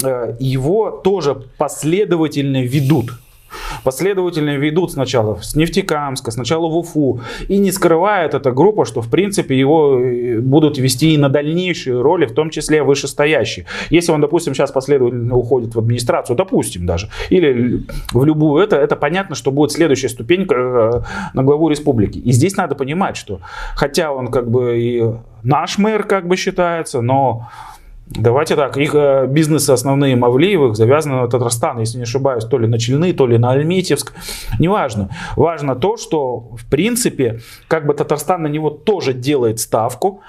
[0.02, 3.12] э, его тоже последовательно ведут
[3.84, 9.10] последовательно ведут сначала с Нефтекамска, сначала в Уфу, и не скрывает эта группа, что в
[9.10, 13.66] принципе его э, будут вести и на дальнейшие роли, в том числе вышестоящие.
[13.90, 18.96] Если он, допустим, сейчас последовательно уходит в администрацию, допустим даже, или в любую, это, это
[18.96, 21.02] понятно, что будет следующая ступенька э,
[21.34, 22.18] на главу республики.
[22.18, 23.40] И здесь надо понимать, что
[23.74, 25.04] хотя он как бы и
[25.42, 27.48] наш мэр как бы считается, но
[28.10, 32.66] Давайте так, их э, бизнесы основные Мавлиевых завязаны на Татарстан, если не ошибаюсь, то ли
[32.66, 34.12] на Чельны, то ли на Альметьевск,
[34.58, 35.10] неважно.
[35.36, 40.22] Важно то, что в принципе, как бы Татарстан на него тоже делает ставку,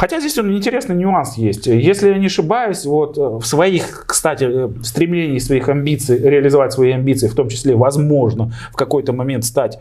[0.00, 1.66] Хотя здесь интересный нюанс есть.
[1.66, 6.92] Если я не ошибаюсь, вот э, в своих, кстати, э, стремлении, своих амбиций, реализовать свои
[6.92, 9.78] амбиции, в том числе, возможно, в какой-то момент стать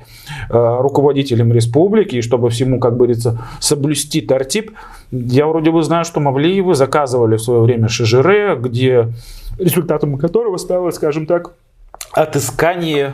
[0.49, 4.71] э, руководителем республики, и чтобы всему, как говорится, соблюсти тартип,
[5.11, 9.11] я вроде бы знаю, что Мавлиевы заказывали в свое время Шижире, где
[9.57, 11.53] результатом которого стало, скажем так,
[12.11, 13.13] отыскание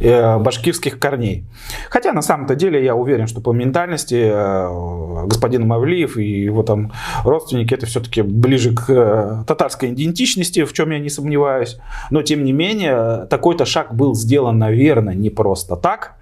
[0.00, 1.44] э, башкирских корней.
[1.90, 6.92] Хотя на самом-то деле я уверен, что по ментальности э, господин Мавлиев и его там
[7.24, 11.78] родственники это все-таки ближе к э, татарской идентичности, в чем я не сомневаюсь.
[12.10, 16.14] Но тем не менее такой-то шаг был сделан, наверное, не просто так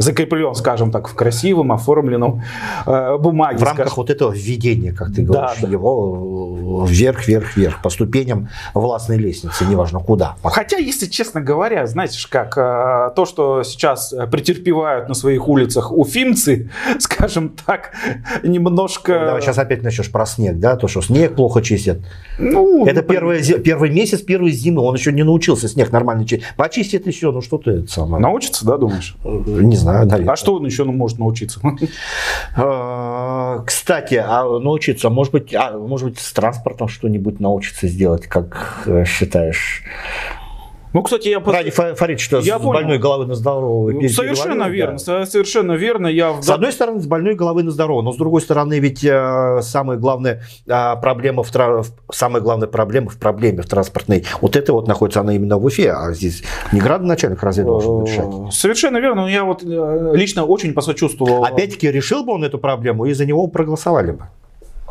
[0.00, 2.42] закреплен, скажем так, в красивом, оформленном
[2.86, 3.58] э, бумаге.
[3.58, 3.96] В рамках скажем.
[3.96, 9.64] вот этого введения, как ты говоришь, да, его вверх, вверх, вверх, по ступеням властной лестницы,
[9.64, 10.36] неважно куда.
[10.42, 16.70] Хотя, если честно говоря, знаете как, э, то, что сейчас претерпевают на своих улицах уфимцы,
[16.98, 17.92] скажем так,
[18.42, 19.12] немножко...
[19.12, 21.98] Ну, давай сейчас опять начнешь про снег, да, то, что снег плохо чистят.
[22.38, 26.46] Ну, это первый, первый месяц, первой зимы, он еще не научился снег нормально чистить.
[26.56, 28.22] Почистит еще, ну что ты это самое.
[28.22, 29.16] Научится, да, думаешь?
[29.24, 30.32] Не знаю знаю, наверное.
[30.32, 31.60] А что он еще может научиться?
[32.56, 38.82] А, кстати, а научиться, может быть, а, может быть, с транспортом что-нибудь научиться сделать, как
[38.86, 39.84] э, считаешь?
[40.92, 41.40] Ну, кстати, я...
[41.40, 42.72] Ради Фарид, что я с понял.
[42.72, 45.26] больной головы на здоровую ну, Совершенно верно, да.
[45.26, 46.08] совершенно верно.
[46.08, 46.40] Я...
[46.42, 49.98] С одной стороны, с больной головы на здоровую, но с другой стороны, ведь э, самая
[49.98, 51.84] главная э, проблема, в тра...
[52.10, 55.92] самая главная проблема в проблеме в транспортной, вот это вот находится она именно в Уфе,
[55.92, 58.52] а здесь не градоначальник разве должен решать?
[58.52, 61.44] Совершенно верно, но я вот э, лично очень посочувствовал.
[61.44, 64.28] Опять-таки, решил бы он эту проблему, и за него проголосовали бы.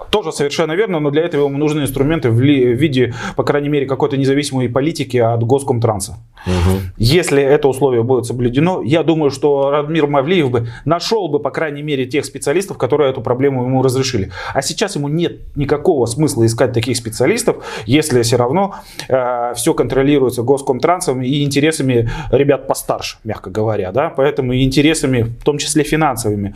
[0.09, 4.17] Тоже совершенно верно, но для этого ему нужны инструменты в, виде, по крайней мере, какой-то
[4.17, 6.17] независимой политики от Госкомтранса.
[6.45, 6.79] Угу.
[6.97, 11.81] Если это условие будет соблюдено, я думаю, что Радмир Мавлиев бы нашел бы, по крайней
[11.81, 14.31] мере, тех специалистов, которые эту проблему ему разрешили.
[14.53, 18.75] А сейчас ему нет никакого смысла искать таких специалистов, если все равно
[19.07, 23.91] э, все контролируется Госкомтрансом и интересами ребят постарше, мягко говоря.
[23.91, 24.09] Да?
[24.09, 26.55] Поэтому и интересами, в том числе финансовыми.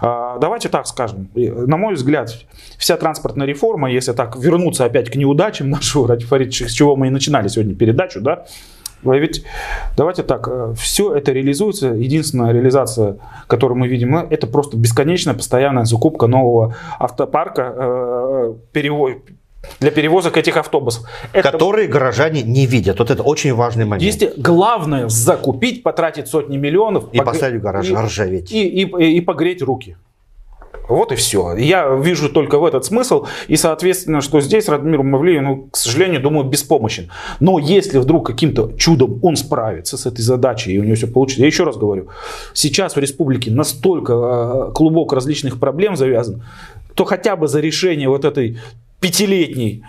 [0.00, 1.28] Э, давайте так скажем.
[1.34, 2.30] На мой взгляд,
[2.78, 7.10] вся транспортная реформа, если так вернуться опять к неудачам нашего, ради с чего мы и
[7.10, 8.44] начинали сегодня передачу, да,
[9.04, 9.44] ведь
[9.96, 13.16] давайте так, э, все это реализуется, единственная реализация,
[13.48, 19.18] которую мы видим, ну, это просто бесконечная постоянная закупка нового автопарка, э, перевод,
[19.80, 21.04] для перевозок этих автобусов.
[21.32, 21.50] Это...
[21.50, 22.98] Которые горожане не видят.
[22.98, 24.02] Вот это очень важный момент.
[24.02, 27.04] Есть главное закупить, потратить сотни миллионов.
[27.12, 27.26] И пог...
[27.26, 28.52] поставить в гараж, и, ржаветь.
[28.52, 29.96] И, и, и, и погреть руки.
[30.92, 31.56] Вот и все.
[31.56, 33.26] Я вижу только в этот смысл.
[33.48, 37.10] И, соответственно, что здесь Радмир Мавлеев, ну, к сожалению, думаю, беспомощен.
[37.40, 41.40] Но если вдруг каким-то чудом он справится с этой задачей, и у него все получится,
[41.40, 42.08] я еще раз говорю,
[42.54, 46.42] сейчас в республике настолько э, клубок различных проблем завязан,
[46.94, 48.58] то хотя бы за решение вот этой
[49.00, 49.84] пятилетней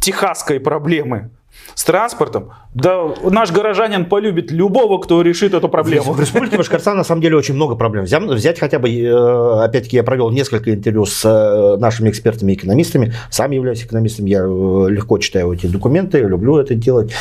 [0.00, 1.30] техасской проблемы
[1.74, 6.12] с транспортом, да наш горожанин полюбит любого, кто решит эту проблему.
[6.14, 8.04] В Республике Башкортостан на самом деле очень много проблем.
[8.04, 13.12] Взять хотя бы, э, опять-таки, я провел несколько интервью с э, нашими экспертами экономистами.
[13.30, 17.12] Сам являюсь экономистом, я э, легко читаю эти документы, люблю это делать.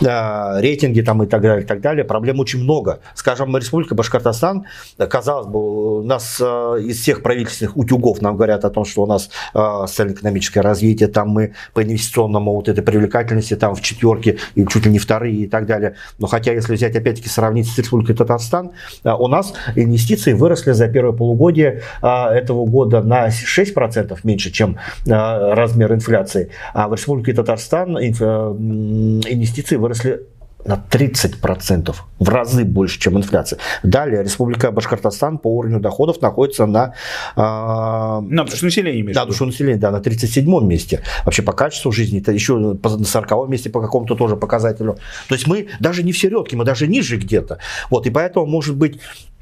[0.00, 2.04] Рейтинги там и так далее, и так далее.
[2.04, 3.00] Проблем очень много.
[3.14, 4.66] Скажем, Республика Башкортостан,
[4.98, 9.30] казалось бы, у нас из всех правительственных утюгов нам говорят о том, что у нас
[9.54, 14.92] социально-экономическое развитие, там мы по инвестиционному вот этой привлекательности там в четверке и чуть ли
[14.92, 15.94] не вторые и так далее.
[16.18, 18.72] Но хотя, если взять опять-таки сравнить с Республикой Татарстан,
[19.04, 24.78] а, у нас инвестиции выросли за первое полугодие а, этого года на 6% меньше, чем
[25.08, 26.50] а, размер инфляции.
[26.74, 30.22] А в Республике Татарстан инвестиции выросли
[30.64, 33.58] на 30%, в разы больше, чем инфляция.
[33.82, 36.94] Далее Республика Башкортостан по уровню доходов находится на...
[37.36, 41.02] Э, на душу населения, имеешь Да, душу населения, да, на 37 месте.
[41.24, 44.98] Вообще по качеству жизни, это еще на 40 месте по какому-то тоже показателю.
[45.28, 47.58] То есть мы даже не в середке, мы даже ниже где-то.
[47.90, 48.98] Вот, и поэтому, может быть,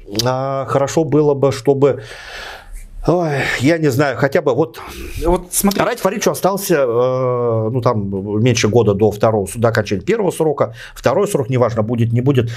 [0.07, 2.03] э, хорошо было бы, чтобы
[3.07, 3.29] Ой,
[3.59, 4.81] я не знаю, хотя бы вот...
[5.25, 5.81] Вот смотри.
[5.81, 10.73] Райт Фаридович остался, э, ну, там, меньше года до второго суда, окончания первого срока.
[10.93, 12.51] Второй срок, неважно, будет, не будет.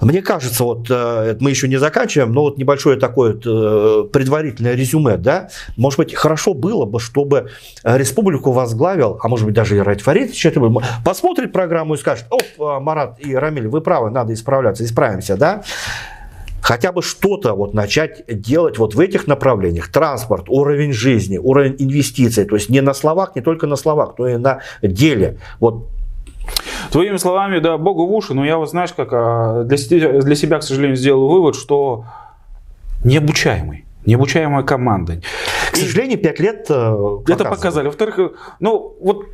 [0.00, 5.18] Мне кажется, вот э, мы еще не заканчиваем, но вот небольшое такое э, предварительное резюме,
[5.18, 7.50] да, может быть, хорошо было бы, чтобы
[7.82, 10.62] республику возглавил, а может быть, даже и Райт Фаридович, это
[11.04, 15.62] посмотрит программу и скажет, оп, Марат и Рамиль, вы правы, надо исправляться, исправимся, да,
[16.64, 19.88] хотя бы что-то вот начать делать вот в этих направлениях.
[19.92, 22.46] Транспорт, уровень жизни, уровень инвестиций.
[22.46, 25.36] То есть не на словах, не только на словах, но и на деле.
[25.60, 25.88] Вот
[26.90, 29.76] Твоими словами, да, Богу в уши, но я вот знаешь, как а, для,
[30.20, 32.04] для себя, к сожалению, сделал вывод, что
[33.04, 35.20] необучаемый, необучаемая команда.
[35.72, 37.86] К сожалению, пять лет э, Это показали.
[37.86, 39.26] Во-вторых, ну вот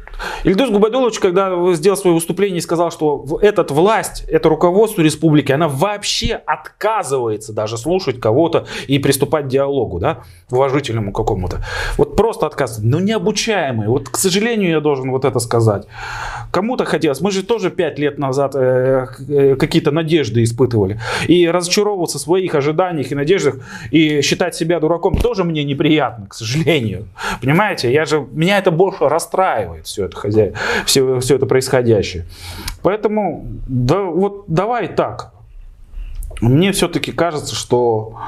[0.44, 6.40] Ильдус Губайдулович, когда сделал свое выступление, сказал, что этот власть, это руководство республики, она вообще
[6.46, 11.62] отказывается даже слушать кого-то и приступать к диалогу, да, уважительному какому-то.
[11.96, 12.86] Вот просто отказывается.
[12.86, 13.88] Но необучаемый.
[13.88, 15.86] Вот, к сожалению, я должен вот это сказать.
[16.50, 17.20] Кому-то хотелось.
[17.20, 21.00] Мы же тоже пять лет назад э, э, какие-то надежды испытывали.
[21.28, 23.56] И разочаровываться в своих ожиданиях и надеждах
[23.90, 27.08] и считать себя дураком тоже мне неприятно, к сожалению.
[27.40, 30.54] Понимаете, я же, меня это больше расстраивает все это хозяин,
[30.86, 32.26] все, все это происходящее.
[32.82, 35.32] Поэтому, да, вот давай так.
[36.40, 38.18] Мне все-таки кажется, что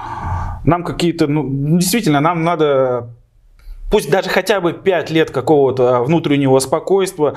[0.65, 3.09] нам какие-то, ну, действительно, нам надо
[3.93, 7.35] пусть даже хотя бы 5 лет какого-то внутреннего спокойствия,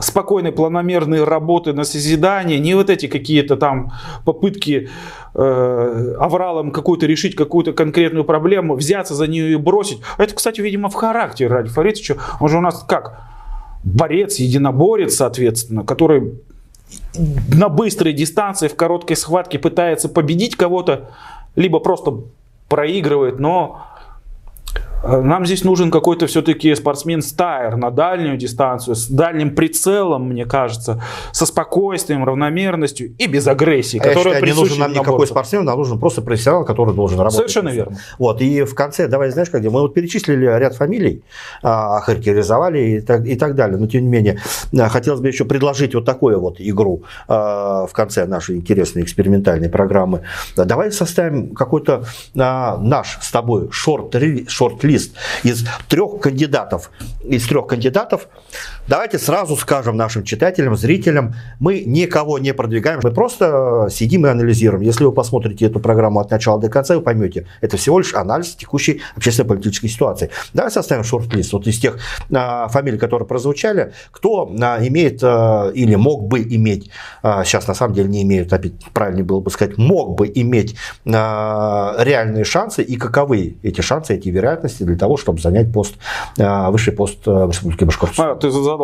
[0.00, 3.92] спокойной планомерной работы на созидание, не вот эти какие-то там
[4.26, 4.90] попытки
[5.34, 10.00] э, авралом какую-то решить какую-то конкретную проблему, взяться за нее и бросить.
[10.18, 12.16] Это, кстати, видимо, в характере Ради Фаридовича.
[12.40, 13.30] Он же у нас как?
[13.84, 16.40] борец, единоборец, соответственно, который
[17.52, 21.10] на быстрой дистанции, в короткой схватке пытается победить кого-то,
[21.54, 22.22] либо просто
[22.68, 23.82] проигрывает, но
[25.06, 31.02] нам здесь нужен какой-то все-таки спортсмен-стайер на дальнюю дистанцию, с дальним прицелом, мне кажется,
[31.32, 33.98] со спокойствием, равномерностью и без агрессии.
[33.98, 37.36] А которая считаю, не нужен нам никакой спортсмен, нам нужен просто профессионал, который должен работать.
[37.36, 37.98] Совершенно верно.
[38.18, 41.22] Вот, и в конце, давай, знаешь, как мы вот перечислили ряд фамилий,
[41.62, 44.38] а, охарактеризовали и так, и так далее, но тем не менее,
[44.78, 49.68] а, хотелось бы еще предложить вот такую вот игру а, в конце нашей интересной экспериментальной
[49.68, 50.22] программы.
[50.56, 56.90] Давай составим какой-то наш с тобой шорт-лист лист из трех кандидатов.
[57.24, 58.28] Из трех кандидатов
[58.88, 64.82] давайте сразу скажем нашим читателям, зрителям, мы никого не продвигаем, мы просто сидим и анализируем.
[64.82, 68.54] Если вы посмотрите эту программу от начала до конца, вы поймете, это всего лишь анализ
[68.54, 70.30] текущей общественно-политической ситуации.
[70.52, 71.98] Давай составим шорт-лист вот из тех
[72.32, 76.90] а, фамилий, которые прозвучали, кто а, имеет а, или мог бы иметь,
[77.22, 80.76] а, сейчас на самом деле не имеют, опять правильнее было бы сказать, мог бы иметь
[81.06, 85.94] а, реальные шансы и каковы эти шансы, эти вероятности для того, чтобы занять пост,
[86.38, 88.30] а, высший пост а, в Республике Башкортостан.
[88.30, 88.34] А,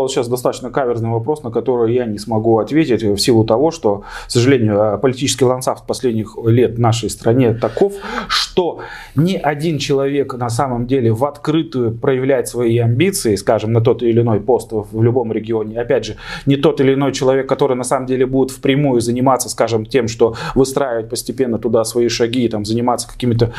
[0.09, 4.31] сейчас достаточно каверзный вопрос, на который я не смогу ответить в силу того, что, к
[4.31, 7.95] сожалению, политический ландшафт последних лет в нашей стране таков,
[8.29, 8.81] что
[9.15, 14.21] ни один человек на самом деле в открытую проявляет свои амбиции, скажем, на тот или
[14.21, 15.81] иной пост в любом регионе.
[15.81, 16.17] Опять же,
[16.47, 20.35] не тот или иной человек, который на самом деле будет впрямую заниматься, скажем, тем, что
[20.55, 23.53] выстраивать постепенно туда свои шаги, там, заниматься какими-то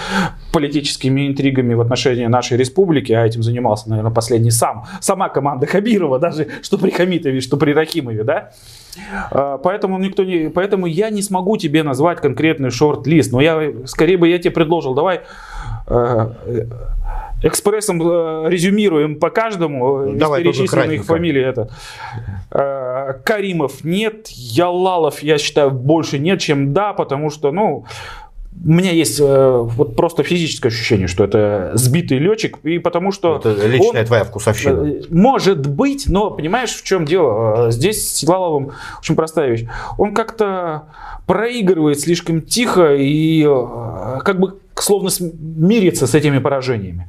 [0.53, 6.19] политическими интригами в отношении нашей республики, а этим занимался, наверное, последний сам, сама команда Хабирова,
[6.21, 8.51] даже что при Хамитове, что при Рахимове, да?
[9.31, 14.17] А, поэтому никто не, поэтому я не смогу тебе назвать конкретный шорт-лист, но я скорее
[14.17, 15.21] бы я тебе предложил, давай
[15.87, 16.27] э,
[17.43, 21.41] экспрессом э, резюмируем по каждому Давай, из перечисленных фамилий.
[21.41, 21.69] Это.
[22.51, 27.85] Э, Каримов нет, Ялалов, я считаю, больше нет, чем да, потому что, ну,
[28.63, 33.37] у меня есть э, вот просто физическое ощущение, что это сбитый летчик, и потому что...
[33.37, 34.87] Это личная он, твоя вкусовщина.
[34.87, 37.67] Э, может быть, но понимаешь, в чем дело?
[37.67, 39.65] Э, здесь с Силаловым очень простая вещь.
[39.97, 40.83] Он как-то
[41.25, 45.09] проигрывает слишком тихо и э, как бы словно
[45.39, 47.07] мирится с этими поражениями.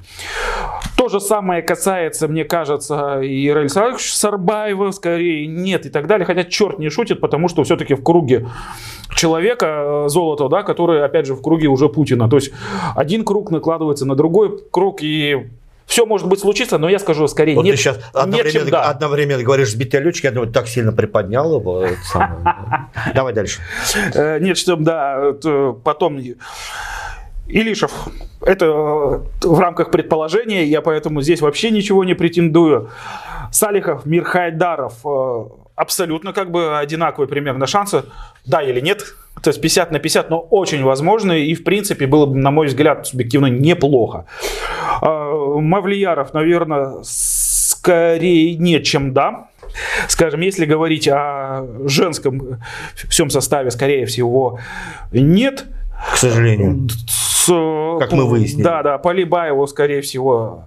[0.96, 6.24] То же самое касается, мне кажется, и Раиль Сарбаева, скорее нет и так далее.
[6.24, 8.48] Хотя черт не шутит, потому что все-таки в круге
[9.14, 12.28] человека э, золото, да, который, опять же, в круге уже Путина.
[12.28, 12.52] То есть
[12.94, 15.48] один круг накладывается на другой круг, и
[15.86, 17.76] все может быть случиться, но я скажу скорее вот нет.
[17.76, 18.88] Ты сейчас одновременно, нет, чем да.
[18.88, 21.84] одновременно говоришь сбитый летчик, я думаю, так сильно приподнял его.
[23.14, 23.60] Давай дальше.
[24.14, 25.34] Э, нет, что да,
[25.84, 26.18] потом
[27.46, 27.92] Илишев,
[28.40, 32.90] это э, в рамках предположения, я поэтому здесь вообще ничего не претендую.
[33.50, 34.94] Салихов, Мирхайдаров,
[35.82, 38.04] абсолютно как бы одинаковые примерно шансы.
[38.46, 39.04] Да или нет?
[39.42, 41.32] То есть 50 на 50, но очень возможно.
[41.32, 44.26] И, в принципе, было бы, на мой взгляд, субъективно неплохо.
[45.00, 49.48] А, Мавлияров, наверное, скорее нет, чем да.
[50.08, 52.60] Скажем, если говорить о женском
[52.94, 54.58] всем составе, скорее всего,
[55.12, 55.64] нет.
[56.12, 56.88] К сожалению.
[57.08, 57.46] С,
[58.00, 58.64] как мы выяснили.
[58.64, 60.66] Да, да, Полибаеву, скорее всего,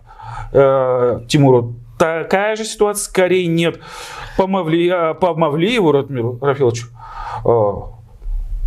[0.54, 3.80] э, Тимуру такая же ситуация, скорее нет.
[4.38, 6.88] По, Мавли, э, по Мавлиеву, Ратмиру Рафиловичу,
[7.46, 7.95] э,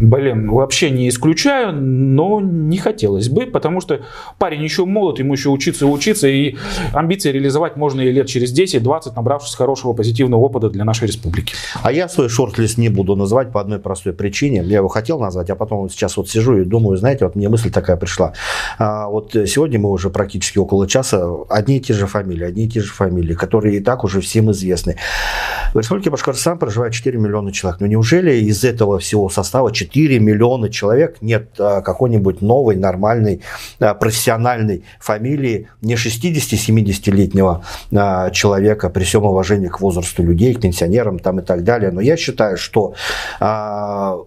[0.01, 4.01] Блин, вообще не исключаю, но не хотелось бы, потому что
[4.39, 6.57] парень еще молод, ему еще учиться и учиться, и
[6.93, 11.55] амбиции реализовать можно и лет через 10-20, набравшись хорошего позитивного опыта для нашей республики.
[11.83, 14.63] А я свой шорт-лист не буду называть по одной простой причине.
[14.65, 17.73] Я его хотел назвать, а потом сейчас вот сижу и думаю, знаете, вот мне мысль
[17.73, 18.35] такая пришла.
[18.79, 22.69] А, вот сегодня мы уже практически около часа, одни и те же фамилии, одни и
[22.69, 24.97] те же фамилии, которые и так уже всем известны.
[25.75, 27.81] В Республике Башкортостан проживает 4 миллиона человек.
[27.81, 33.43] Но неужели из этого всего состава 4 4 миллиона человек нет а, какой-нибудь новой, нормальной,
[33.81, 37.65] а, профессиональной фамилии не 60-70-летнего
[37.95, 41.91] а, человека при всем уважении к возрасту людей, к пенсионерам там и так далее.
[41.91, 42.95] Но я считаю, что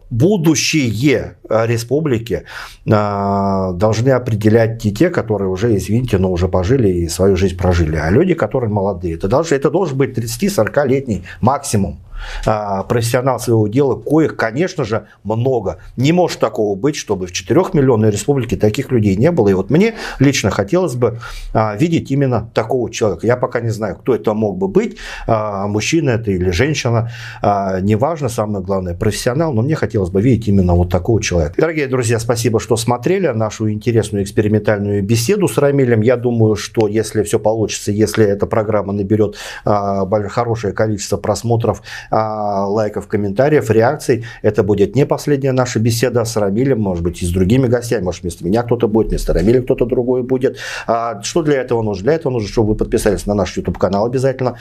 [0.10, 2.44] будущее республики
[2.86, 8.10] должны определять не те, которые уже, извините, но уже пожили и свою жизнь прожили, а
[8.10, 9.16] люди, которые молодые.
[9.16, 12.00] Это должен, это должен быть 30-40-летний максимум.
[12.46, 15.78] А, профессионал своего дела, коих, конечно же, много.
[15.98, 19.50] Не может такого быть, чтобы в 4-миллионной республике таких людей не было.
[19.50, 21.20] И вот мне лично хотелось бы
[21.54, 23.28] а, видеть именно такого человека.
[23.28, 24.98] Я пока не знаю, кто это мог бы быть,
[25.28, 27.12] а, мужчина это или женщина,
[27.42, 31.56] неважно, самое главное, профессионал, но мне хотелось бы видеть именно вот такого человека.
[31.58, 36.02] Дорогие друзья, спасибо, что смотрели нашу интересную экспериментальную беседу с Рамилем.
[36.02, 43.08] Я думаю, что если все получится, если эта программа наберет хорошее количество просмотров, а, лайков,
[43.08, 44.26] комментариев, реакций.
[44.42, 48.04] Это будет не последняя наша беседа с Рамилем, может быть, и с другими гостями.
[48.04, 50.58] Может, вместо меня кто-то будет, вместо Рамиля кто-то другой будет.
[50.88, 52.04] А, что для этого нужно?
[52.04, 54.58] Для этого нужно, чтобы вы подписались на наш YouTube-канал обязательно,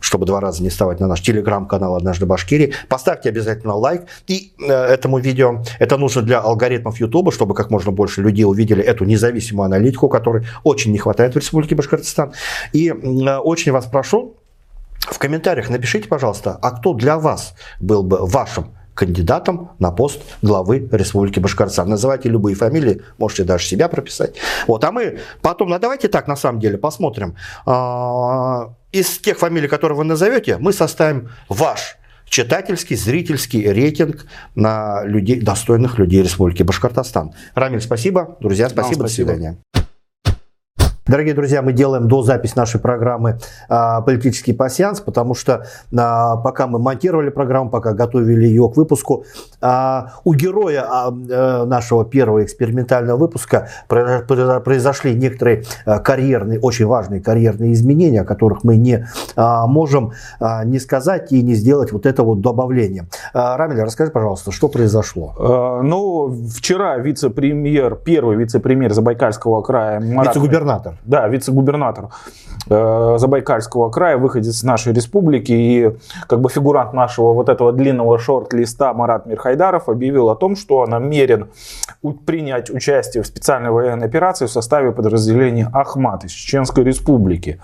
[0.00, 2.72] чтобы два раза не вставать на наш телеграм-канал «Однажды Башкирии».
[2.88, 5.62] Поставьте обязательно лайк и э, этому видео.
[5.78, 10.46] Это нужно для алгоритмов YouTube, чтобы как можно больше людей увидели эту независимую аналитику, которой
[10.62, 12.32] очень не хватает в Республике Башкортостан.
[12.72, 14.36] И э, очень вас прошу,
[15.00, 20.88] в комментариях напишите, пожалуйста, а кто для вас был бы вашим кандидатом на пост главы
[20.92, 21.88] Республики Башкортостан.
[21.88, 24.36] Называйте любые фамилии, можете даже себя прописать.
[24.66, 27.36] Вот, а мы потом, ну давайте так на самом деле посмотрим.
[27.66, 35.40] А, из тех фамилий, которые вы назовете, мы составим ваш читательский, зрительский рейтинг на людей,
[35.40, 37.34] достойных людей Республики Башкортостан.
[37.54, 38.36] Рамиль, спасибо.
[38.40, 39.00] Друзья, спасибо.
[39.00, 39.32] Вам спасибо.
[39.32, 39.83] До свидания.
[41.06, 43.38] Дорогие друзья, мы делаем до запись нашей программы
[43.68, 49.26] а, «Политический пассианс», потому что а, пока мы монтировали программу, пока готовили ее к выпуску,
[50.24, 58.24] у героя э, нашего первого экспериментального выпуска произошли некоторые карьерные, очень важные карьерные изменения, о
[58.24, 59.06] которых мы не
[59.36, 60.12] можем
[60.64, 63.06] не сказать и не сделать вот это вот добавление.
[63.32, 65.80] Рамиль, расскажи, пожалуйста, что произошло?
[65.82, 70.00] Ну, вчера вице-премьер, первый вице-премьер Забайкальского края...
[70.00, 72.08] Вице-губернатор да, вице-губернатор
[72.68, 75.96] э, Забайкальского края, выходец из нашей республики и
[76.26, 81.50] как бы фигурант нашего вот этого длинного шорт-листа Марат Мирхайдаров объявил о том, что намерен
[82.26, 87.60] принять участие в специальной военной операции в составе подразделения Ахмат из Чеченской республики.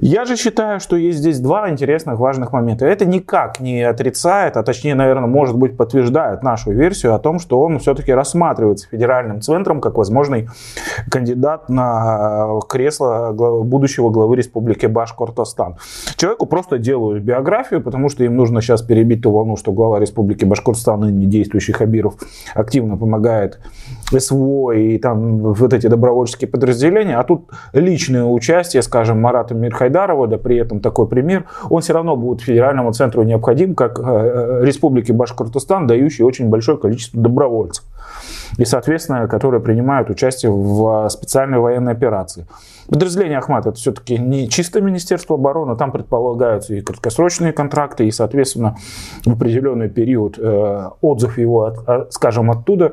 [0.00, 2.86] Я же считаю, что есть здесь два интересных важных момента.
[2.86, 7.60] Это никак не отрицает, а точнее, наверное, может быть, подтверждает нашу версию о том, что
[7.60, 10.48] он все-таки рассматривается федеральным центром как возможный
[11.10, 15.76] кандидат на кресло будущего главы республики Башкортостан.
[16.16, 20.44] Человеку просто делают биографию, потому что им нужно сейчас перебить ту волну, что глава республики
[20.44, 22.16] Башкортостан, ныне действующий Хабиров,
[22.54, 23.60] активно помогает
[24.10, 30.38] СВО и там вот эти добровольческие подразделения, а тут личное участие, скажем, Марата Мирхайдарова, да
[30.38, 35.12] при этом такой пример, он все равно будет федеральному центру необходим, как э, э, республике
[35.12, 37.84] Башкортостан, дающий очень большое количество добровольцев
[38.58, 42.46] и, соответственно, которые принимают участие в специальной военной операции.
[42.88, 48.76] Подразделение Ахмат это все-таки не чисто Министерство обороны, там предполагаются и краткосрочные контракты, и, соответственно,
[49.24, 51.74] в определенный период э, отзыв его,
[52.10, 52.92] скажем, оттуда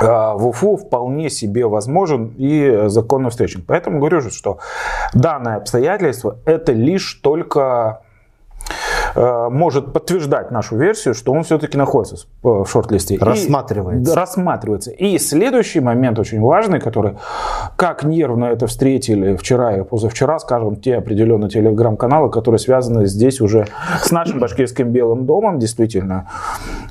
[0.00, 3.62] в УФУ вполне себе возможен и законно встречен.
[3.66, 4.58] Поэтому говорю, что
[5.14, 8.02] данное обстоятельство это лишь только
[9.14, 13.18] может подтверждать нашу версию, что он все-таки находится в шорт-листе.
[13.20, 14.12] Рассматривается.
[14.12, 14.90] И, рассматривается.
[14.90, 17.16] И следующий момент очень важный, который,
[17.76, 23.66] как нервно это встретили вчера и позавчера, скажем, те определенные телеграм-каналы, которые связаны здесь уже
[24.02, 26.28] с нашим башкирским Белым домом, действительно.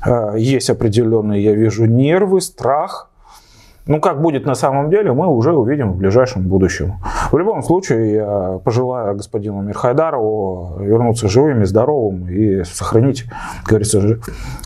[0.06, 3.09] э, есть определенные, я вижу, нервы, страх,
[3.90, 6.94] ну, как будет на самом деле, мы уже увидим в ближайшем будущем.
[7.32, 13.24] В любом случае, я пожелаю господину Мирхайдарову вернуться живым и здоровым и сохранить,
[13.64, 14.00] как говорится,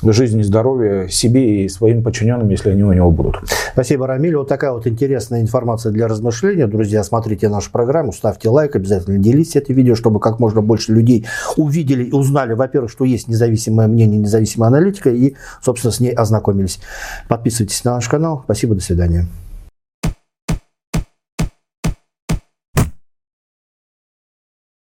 [0.02, 3.36] жизнь и здоровье себе и своим подчиненным, если они у него будут.
[3.72, 4.36] Спасибо, Рамиль.
[4.36, 6.66] Вот такая вот интересная информация для размышления.
[6.66, 11.24] Друзья, смотрите нашу программу, ставьте лайк, обязательно делитесь это видео, чтобы как можно больше людей
[11.56, 16.78] увидели и узнали, во-первых, что есть независимое мнение, независимая аналитика, и, собственно, с ней ознакомились.
[17.26, 18.42] Подписывайтесь на наш канал.
[18.44, 19.28] Спасибо, до свидания свидания.